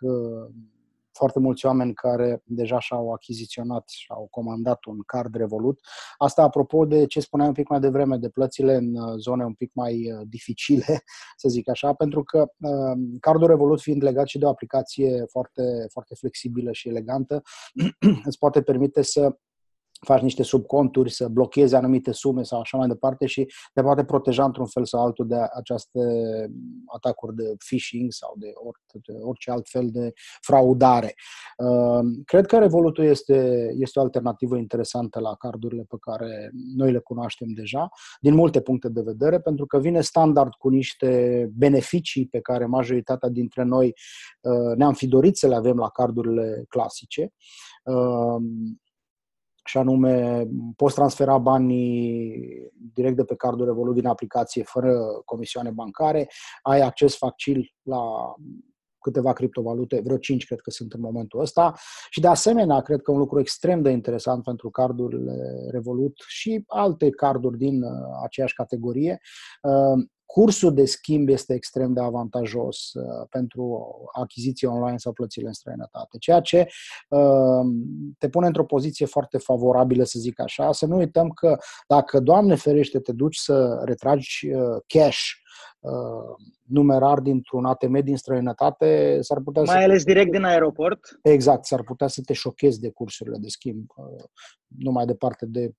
[1.15, 5.79] foarte mulți oameni care deja și-au achiziționat și au comandat un card Revolut.
[6.17, 9.53] Asta apropo de ce spuneam un pic mai devreme, de plățile în uh, zone un
[9.53, 11.03] pic mai uh, dificile,
[11.41, 15.61] să zic așa, pentru că uh, cardul Revolut fiind legat și de o aplicație foarte,
[15.91, 17.41] foarte flexibilă și elegantă,
[18.27, 19.37] îți poate permite să
[20.05, 24.43] faci niște subconturi, să blochezi anumite sume sau așa mai departe și te poate proteja
[24.43, 25.99] într-un fel sau altul de aceste
[26.85, 31.13] atacuri de phishing sau de, or, de orice alt fel de fraudare.
[31.57, 36.99] Ehm, cred că Revolutul este, este o alternativă interesantă la cardurile pe care noi le
[36.99, 37.89] cunoaștem deja,
[38.19, 43.29] din multe puncte de vedere, pentru că vine standard cu niște beneficii pe care majoritatea
[43.29, 43.93] dintre noi
[44.41, 47.33] ehm, ne-am fi dorit să le avem la cardurile clasice
[47.83, 48.83] ehm,
[49.65, 50.45] și anume
[50.75, 56.27] poți transfera banii direct de pe cardul Revolut din aplicație fără comisioane bancare,
[56.61, 58.33] ai acces facil la
[59.05, 61.73] câteva criptovalute, vreo 5 cred că sunt în momentul ăsta.
[62.09, 65.33] Și de asemenea cred că un lucru extrem de interesant pentru cardurile
[65.71, 67.91] Revolut și alte carduri din uh,
[68.23, 69.19] aceeași categorie,
[69.61, 75.53] uh, cursul de schimb este extrem de avantajos uh, pentru achiziții online sau plățile în
[75.53, 76.67] străinătate, ceea ce
[77.09, 77.65] uh,
[78.17, 80.71] te pune într-o poziție foarte favorabilă, să zic așa.
[80.71, 81.57] Să nu uităm că
[81.87, 85.44] dacă, Doamne ferește, te duci să retragi uh, cash Uh,
[86.65, 89.83] numerar dintr-un ATM din străinătate, s-ar putea Mai să...
[89.83, 90.99] ales direct din aeroport?
[91.21, 93.85] Exact, s-ar putea să te șochezi de cursurile de schimb.
[93.95, 94.23] Uh,
[94.77, 95.71] nu mai departe de,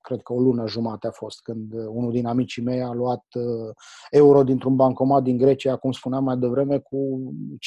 [0.00, 3.74] cred că o lună jumate a fost, când unul din amicii mei a luat uh,
[4.10, 7.20] euro dintr-un bancomat din Grecia, cum spuneam mai devreme, cu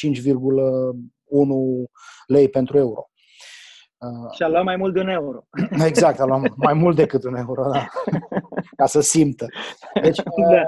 [0.06, 0.32] 5,1
[2.28, 3.10] lei pentru euro.
[4.32, 5.48] Și a luat mai mult de un euro.
[5.88, 7.86] Exact, a luat mai mult decât un euro, da.
[8.78, 9.46] Ca să simtă.
[10.02, 10.62] Deci, da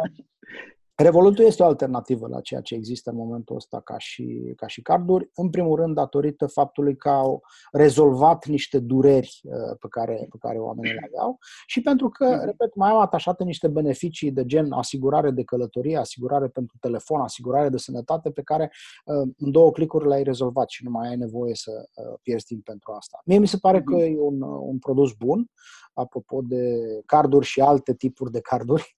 [0.99, 4.81] Revolutul este o alternativă la ceea ce există în momentul ăsta ca și, ca și
[4.81, 7.41] carduri, în primul rând datorită faptului că au
[7.71, 12.45] rezolvat niște dureri uh, pe care, pe care oamenii le aveau și pentru că, mhm.
[12.45, 17.69] repet, mai au atașate niște beneficii de gen asigurare de călătorie, asigurare pentru telefon, asigurare
[17.69, 18.71] de sănătate pe care
[19.05, 22.63] uh, în două clicuri le-ai rezolvat și nu mai ai nevoie să uh, pierzi timp
[22.63, 23.21] pentru asta.
[23.25, 24.03] Mie mi se pare că mhm.
[24.03, 25.49] e un, un produs bun,
[25.93, 28.95] apropo de carduri și alte tipuri de carduri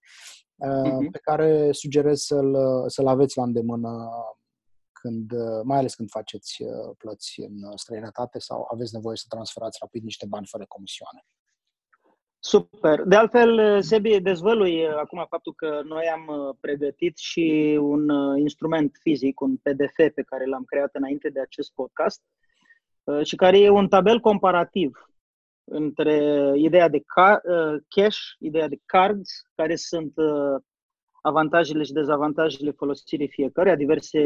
[0.61, 1.11] uh-huh.
[1.11, 4.09] pe care sugerez să-l, să-l aveți la îndemână
[5.01, 5.31] când,
[5.63, 10.25] mai ales când faceți uh, plăți în străinătate sau aveți nevoie să transferați rapid niște
[10.29, 11.25] bani fără comisioane.
[12.39, 13.01] Super.
[13.03, 18.97] De altfel, Sebi, dezvălui uh, acum faptul că noi am uh, pregătit și un instrument
[19.01, 22.21] fizic, un PDF pe care l-am creat înainte de acest podcast
[23.23, 25.08] și care e un tabel comparativ
[25.69, 30.61] între ideea de ca, uh, cash, ideea de cards, care sunt uh,
[31.21, 34.19] avantajele și dezavantajele folosirii fiecăruia, diverse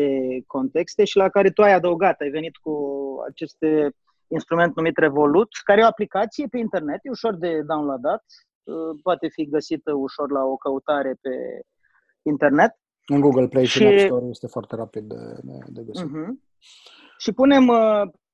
[0.48, 2.74] contexte și la care tu ai adăugat, ai venit cu
[3.30, 3.96] aceste
[4.28, 8.24] instrument numit Revolut, care e o aplicație pe internet, e ușor de downloadat,
[8.64, 11.30] uh, poate fi găsită ușor la o căutare pe
[12.22, 12.72] internet.
[13.06, 16.08] În Google Play și, și App Store este foarte rapid de, de, de găsit.
[16.08, 16.52] Uh-huh.
[17.18, 17.68] Și punem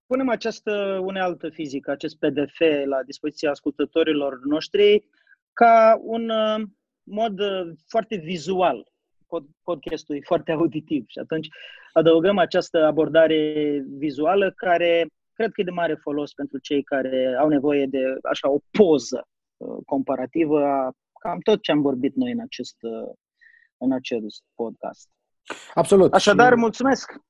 [0.09, 5.05] punem această unealtă fizică, acest PDF la dispoziția ascultătorilor noștri
[5.53, 6.61] ca un uh,
[7.03, 8.91] mod uh, foarte vizual.
[9.63, 11.47] Podcastul e foarte auditiv și atunci
[11.93, 17.47] adăugăm această abordare vizuală care cred că e de mare folos pentru cei care au
[17.47, 22.39] nevoie de așa o poză uh, comparativă a cam tot ce am vorbit noi în
[22.39, 22.77] acest,
[23.77, 25.09] în acest podcast.
[25.73, 26.13] Absolut.
[26.13, 27.28] Așadar, mulțumesc!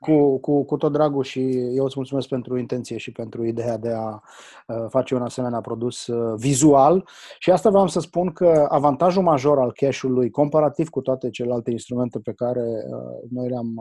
[0.00, 1.40] Cu, cu, cu tot dragul și
[1.74, 4.20] eu îți mulțumesc pentru intenție și pentru ideea de a
[4.66, 9.58] uh, face un asemenea produs uh, vizual și asta vreau să spun că avantajul major
[9.58, 13.74] al cash-ului comparativ cu toate celelalte instrumente pe care uh, noi le-am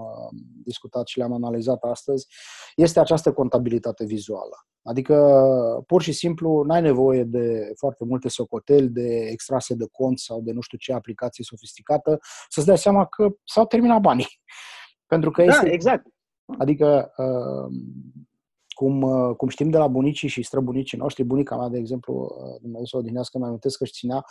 [0.64, 2.28] discutat și le-am analizat astăzi
[2.76, 4.66] este această contabilitate vizuală.
[4.84, 5.16] Adică,
[5.88, 10.52] pur și simplu, n-ai nevoie de foarte multe socoteli, de extrase de cont sau de
[10.52, 14.42] nu știu ce aplicație sofisticată, să-ți dai seama că s-au terminat banii.
[15.10, 15.72] Pentru că da, este...
[15.72, 16.05] exact.
[16.57, 17.76] Adică, uh,
[18.68, 22.62] cum, uh, cum știm de la bunicii și străbunicii noștri, bunica mea, de exemplu, uh,
[22.62, 24.26] Dumnezeu să o odinească, mai amintesc că își ținea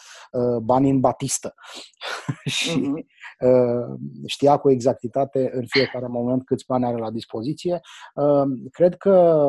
[0.62, 1.54] banii în batistă
[2.56, 3.04] și uh-huh.
[4.26, 7.80] știa cu exactitate în fiecare moment câți bani are la dispoziție.
[8.70, 9.44] Cred că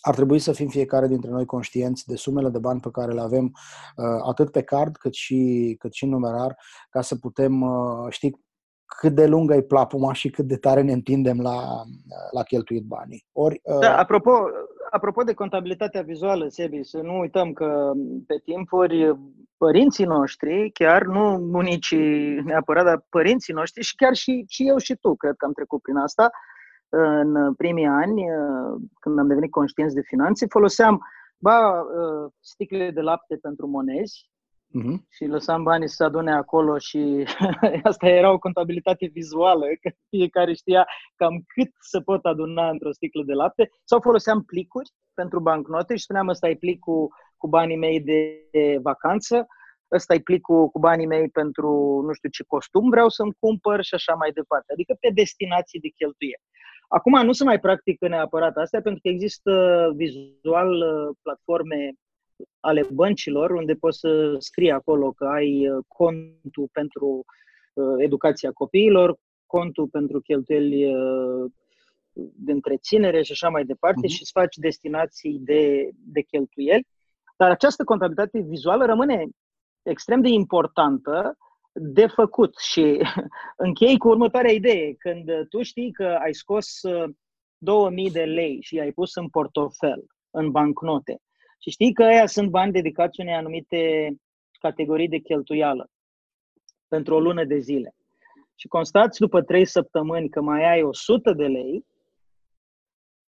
[0.00, 3.20] ar trebui să fim fiecare dintre noi conștienți de sumele de bani pe care le
[3.20, 3.52] avem
[4.22, 6.56] atât pe card cât și, cât și în numerar
[6.90, 7.64] ca să putem
[8.08, 8.30] ști
[8.98, 11.82] cât de lungă e plapuma și cât de tare ne întindem la,
[12.30, 13.24] la cheltuit banii.
[13.32, 14.30] Ori, uh, da, apropo,
[14.90, 17.92] apropo de contabilitatea vizuală, Sebi, să nu uităm că
[18.26, 19.18] pe timpuri
[19.56, 24.94] părinții noștri, chiar nu bunicii neapărat, dar părinții noștri și chiar și, și eu și
[24.94, 26.30] tu, cred că am trecut prin asta,
[27.22, 28.22] în primii ani,
[29.00, 31.00] când am devenit conștienți de finanțe, foloseam
[31.40, 34.29] ba uh, sticle de lapte pentru monezi,
[34.78, 34.96] uh-huh.
[35.08, 37.26] și lăsam banii să se adune acolo și
[37.90, 43.22] asta era o contabilitate vizuală, că fiecare știa cam cât să pot aduna într-o sticlă
[43.26, 48.00] de lapte, sau foloseam plicuri pentru bancnote și spuneam ăsta e plicul cu banii mei
[48.00, 48.22] de
[48.82, 49.46] vacanță,
[49.92, 51.70] ăsta e plicul cu banii mei pentru
[52.06, 55.88] nu știu ce costum vreau să-mi cumpăr și așa mai departe, adică pe destinații de
[55.88, 56.40] cheltuie.
[56.88, 59.52] Acum nu se mai practică neapărat astea pentru că există
[59.96, 61.92] vizual uh, platforme
[62.60, 67.24] ale băncilor, unde poți să scrii acolo că ai uh, contul pentru
[67.72, 69.16] uh, educația copiilor,
[69.46, 71.50] contul pentru cheltuieli uh,
[72.12, 74.10] de întreținere și așa mai departe uh-huh.
[74.10, 76.86] și îți faci destinații de, de cheltuieli.
[77.36, 79.26] Dar această contabilitate vizuală rămâne
[79.82, 81.36] extrem de importantă
[81.72, 83.02] de făcut și
[83.66, 84.94] închei cu următoarea idee.
[84.94, 86.80] Când tu știi că ai scos
[87.58, 91.20] 2000 de lei și ai pus în portofel, în bancnote,
[91.62, 94.12] și știi că aia sunt bani dedicați unei anumite
[94.58, 95.90] categorii de cheltuială
[96.88, 97.94] pentru o lună de zile.
[98.54, 101.84] Și constați după trei săptămâni că mai ai 100 de lei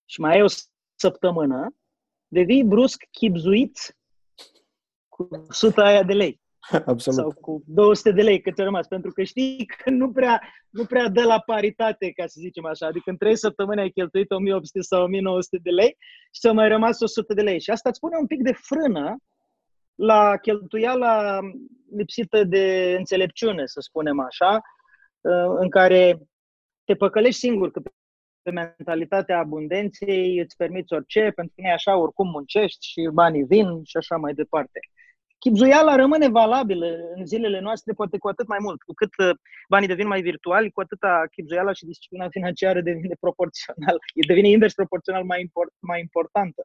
[0.05, 0.47] și mai ai o
[0.95, 1.75] săptămână,
[2.27, 3.97] devii brusc chipzuit
[5.07, 6.40] cu 100 aia de lei.
[6.85, 7.19] Absolut.
[7.19, 10.85] Sau cu 200 de lei cât a rămas, pentru că știi că nu prea, nu
[10.85, 12.85] prea dă la paritate, ca să zicem așa.
[12.85, 15.97] Adică în 3 săptămâni ai cheltuit 1800 sau 1900 de lei
[16.31, 17.61] și ți-au mai rămas 100 de lei.
[17.61, 19.17] Și asta îți pune un pic de frână
[19.95, 21.39] la cheltuiala
[21.95, 24.61] lipsită de înțelepciune, să spunem așa,
[25.59, 26.19] în care
[26.83, 27.81] te păcălești singur, că
[28.41, 33.43] pe mentalitatea abundenței îți permiți orice, pentru că nu e așa, oricum muncești și banii
[33.43, 34.79] vin și așa mai departe.
[35.43, 38.81] Chipzuiala rămâne valabilă în zilele noastre, poate cu atât mai mult.
[38.81, 39.35] Cu cât uh,
[39.69, 45.23] banii devin mai virtuali, cu atâta chipzuiala și disciplina financiară devine proporțional, devine invers proporțional
[45.23, 46.61] mai, import, mai importantă.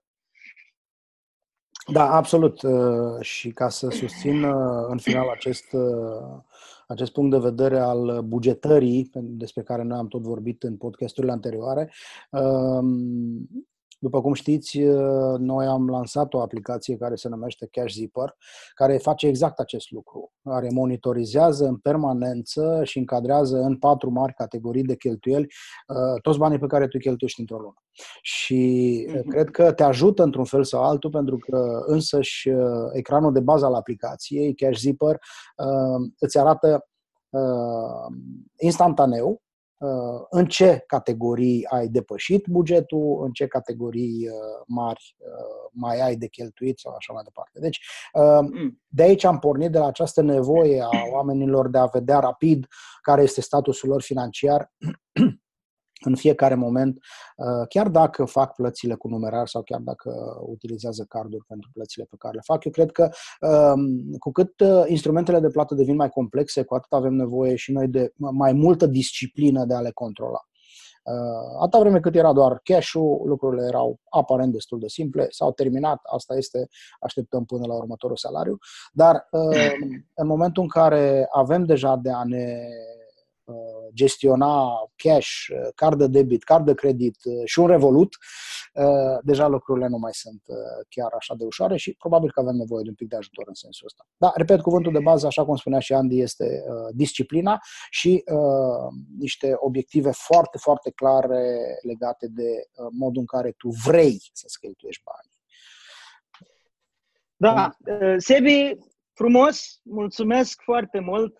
[1.93, 2.63] Da, absolut.
[2.63, 5.77] Uh, și ca să susțin uh, în final acest,
[6.87, 11.93] acest punct de vedere al bugetării, despre care noi am tot vorbit în podcasturile anterioare,
[13.99, 18.35] după cum știți, uh, noi am lansat o aplicație care se numește Cash Zipper,
[18.75, 24.83] care face exact acest lucru, care monitorizează în permanență și încadrează în patru mari categorii
[24.83, 25.47] de cheltuieli
[25.87, 27.83] uh, toți banii pe care tu cheltuiești într-o lună.
[28.23, 29.23] Și mm-hmm.
[29.29, 32.49] cred că te ajută într-un fel sau altul, pentru că însăși
[32.93, 35.19] ecranul de bază al aplicației, Cash Zipper,
[36.19, 36.87] îți arată
[38.57, 39.46] instantaneu Uh,
[40.31, 46.29] în ce categorii ai depășit bugetul, în ce categorii uh, mari uh, mai ai de
[46.29, 47.61] cheltuit sau așa mai departe.
[47.61, 47.81] Deci,
[48.41, 48.81] mm.
[48.87, 52.67] de aici am pornit de la această nevoie a oamenilor de a vedea rapid
[53.01, 54.73] care este statusul lor financiar
[56.05, 56.99] în fiecare moment,
[57.37, 60.11] uh, chiar dacă fac plățile cu numerar sau chiar dacă
[60.47, 62.65] utilizează carduri pentru plățile pe care le fac.
[62.65, 66.93] Eu cred că um, cu cât uh, instrumentele de plată devin mai complexe, cu atât
[66.93, 70.41] avem nevoie și noi de mai multă disciplină de a le controla.
[71.03, 76.01] Uh, atâta vreme cât era doar cash-ul, lucrurile erau aparent destul de simple, s-au terminat,
[76.03, 76.69] asta este,
[77.01, 78.59] așteptăm până la următorul salariu,
[78.93, 79.29] dar
[80.15, 82.96] în momentul în care avem deja de a ne Uh,
[83.93, 88.17] gestiona cash, uh, card de debit, card de credit uh, și un Revolut,
[89.23, 90.43] deja lucrurile nu mai sunt
[90.89, 93.55] chiar așa de ușoare și probabil că avem nevoie de un pic de ajutor în
[93.55, 94.07] sensul ăsta.
[94.17, 97.59] Da, repet, cuvântul de bază, așa cum spunea și Andy, este disciplina
[97.91, 98.25] și
[99.19, 105.35] niște obiective foarte, foarte clare legate de modul în care tu vrei să-ți cheltuiești banii.
[107.37, 107.77] Da,
[108.17, 108.77] Sebi,
[109.13, 111.39] frumos, mulțumesc foarte mult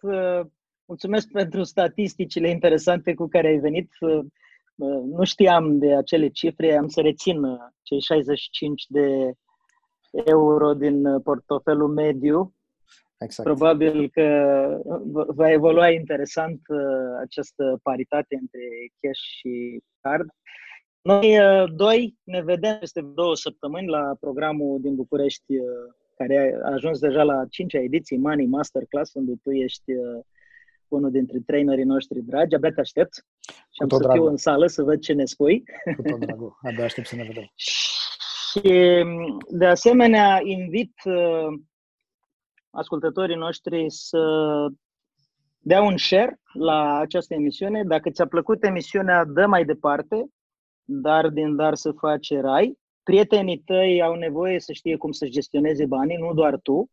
[0.89, 3.91] Mulțumesc pentru statisticile interesante cu care ai venit.
[4.01, 4.19] Uh,
[4.75, 9.33] uh, nu știam de acele cifre, am să rețin uh, cei 65 de
[10.25, 12.55] euro din portofelul mediu.
[13.19, 13.49] Exact.
[13.49, 14.27] Probabil că
[15.13, 16.61] va evolua interesant
[17.21, 18.61] această paritate între
[19.01, 20.29] cash și card.
[21.03, 21.37] Noi
[21.75, 25.55] doi ne vedem peste două săptămâni la programul din București
[26.17, 29.93] care a ajuns deja la cincea ediție Money Masterclass, unde tu ești
[30.89, 33.15] unul dintre trainerii noștri dragi, abia te aștept
[33.71, 34.17] și am să dragul.
[34.17, 35.63] fiu în sală să văd ce ne spui.
[35.97, 37.51] Cu tot dragul, abia aștept să ne vedem.
[38.57, 39.05] și
[39.49, 41.59] de asemenea invit uh,
[42.71, 44.21] ascultătorii noștri să
[45.59, 47.85] dea un share la această emisiune.
[47.85, 50.27] Dacă ți-a plăcut emisiunea, dă mai departe,
[50.85, 52.79] dar din dar să face rai.
[53.03, 56.91] Prietenii tăi au nevoie să știe cum să gestioneze banii, nu doar tu.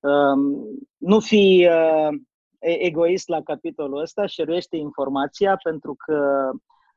[0.00, 2.18] Um, nu fi uh,
[2.64, 6.50] egoist la capitolul ăsta, șeruiește informația pentru că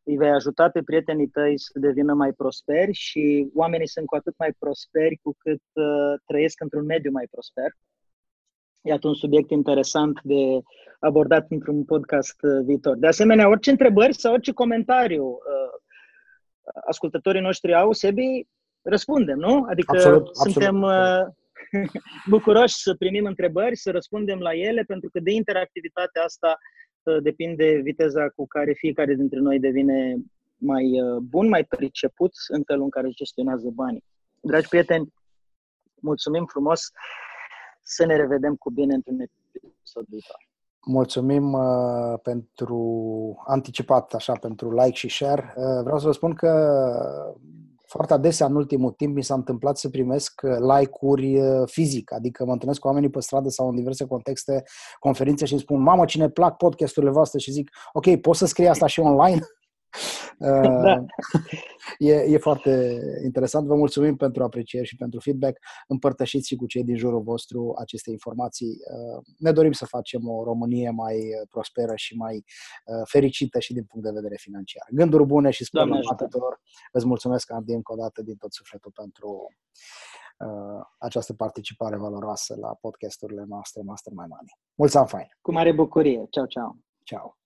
[0.04, 4.34] îi vei ajuta pe prietenii tăi să devină mai prosperi și oamenii sunt cu atât
[4.38, 7.72] mai prosperi cu cât uh, trăiesc într-un mediu mai prosper.
[8.82, 10.60] Iată un subiect interesant de
[11.00, 12.96] abordat într-un podcast uh, viitor.
[12.98, 15.80] De asemenea, orice întrebări sau orice comentariu uh,
[16.86, 18.48] ascultătorii noștri au, Sebi,
[18.82, 19.66] răspundem, nu?
[19.70, 21.36] Adică absolut, suntem absolut.
[21.72, 21.92] Uh,
[22.30, 26.58] bucuroși să primim întrebări, să răspundem la ele, pentru că de interactivitatea asta
[27.04, 30.16] uh, depinde viteza cu care fiecare dintre noi devine
[30.58, 34.04] mai uh, bun, mai priceput în felul în care gestionează banii.
[34.42, 35.14] Dragi prieteni,
[36.02, 36.82] mulțumim frumos
[37.82, 40.46] să ne revedem cu bine într-un episod viitor.
[40.86, 45.54] Mulțumim uh, pentru anticipat, așa, pentru like și share.
[45.56, 46.52] Uh, vreau să vă spun că
[47.88, 52.46] foarte adesea în ultimul timp mi s-a întâmplat să primesc uh, like-uri uh, fizic, adică
[52.46, 54.64] mă întâlnesc cu oamenii pe stradă sau în diverse contexte,
[55.00, 58.68] conferințe și îmi spun, mamă, cine plac podcasturile voastre și zic, ok, poți să scrii
[58.68, 59.40] asta și online?
[60.40, 61.06] Da.
[61.98, 63.68] e, e foarte interesant.
[63.68, 65.58] Vă mulțumim pentru aprecieri și pentru feedback.
[65.88, 68.68] Împărtășiți și cu cei din jurul vostru aceste informații.
[68.68, 73.84] Uh, ne dorim să facem o Românie mai prosperă și mai uh, fericită și din
[73.84, 74.88] punct de vedere financiar.
[74.92, 76.62] Gânduri bune și spor la tuturor.
[76.92, 79.48] Îți mulțumesc, Andy, încă o dată din tot sufletul pentru
[80.38, 84.60] uh, această participare valoroasă la podcasturile noastre Master My Money.
[84.76, 85.28] Mulți ani fain!
[85.42, 86.28] Cu mare bucurie!
[86.30, 86.78] Ciao, ciao!
[87.04, 87.37] Ciao!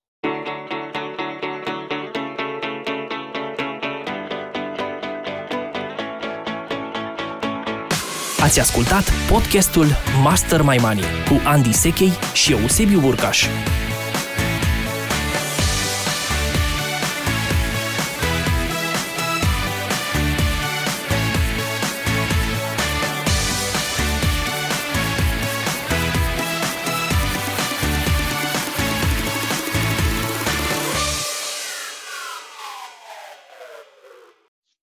[8.41, 9.85] Ați ascultat podcastul
[10.23, 13.45] Master My Money cu Andy Sechei și Eusebiu Burcaș.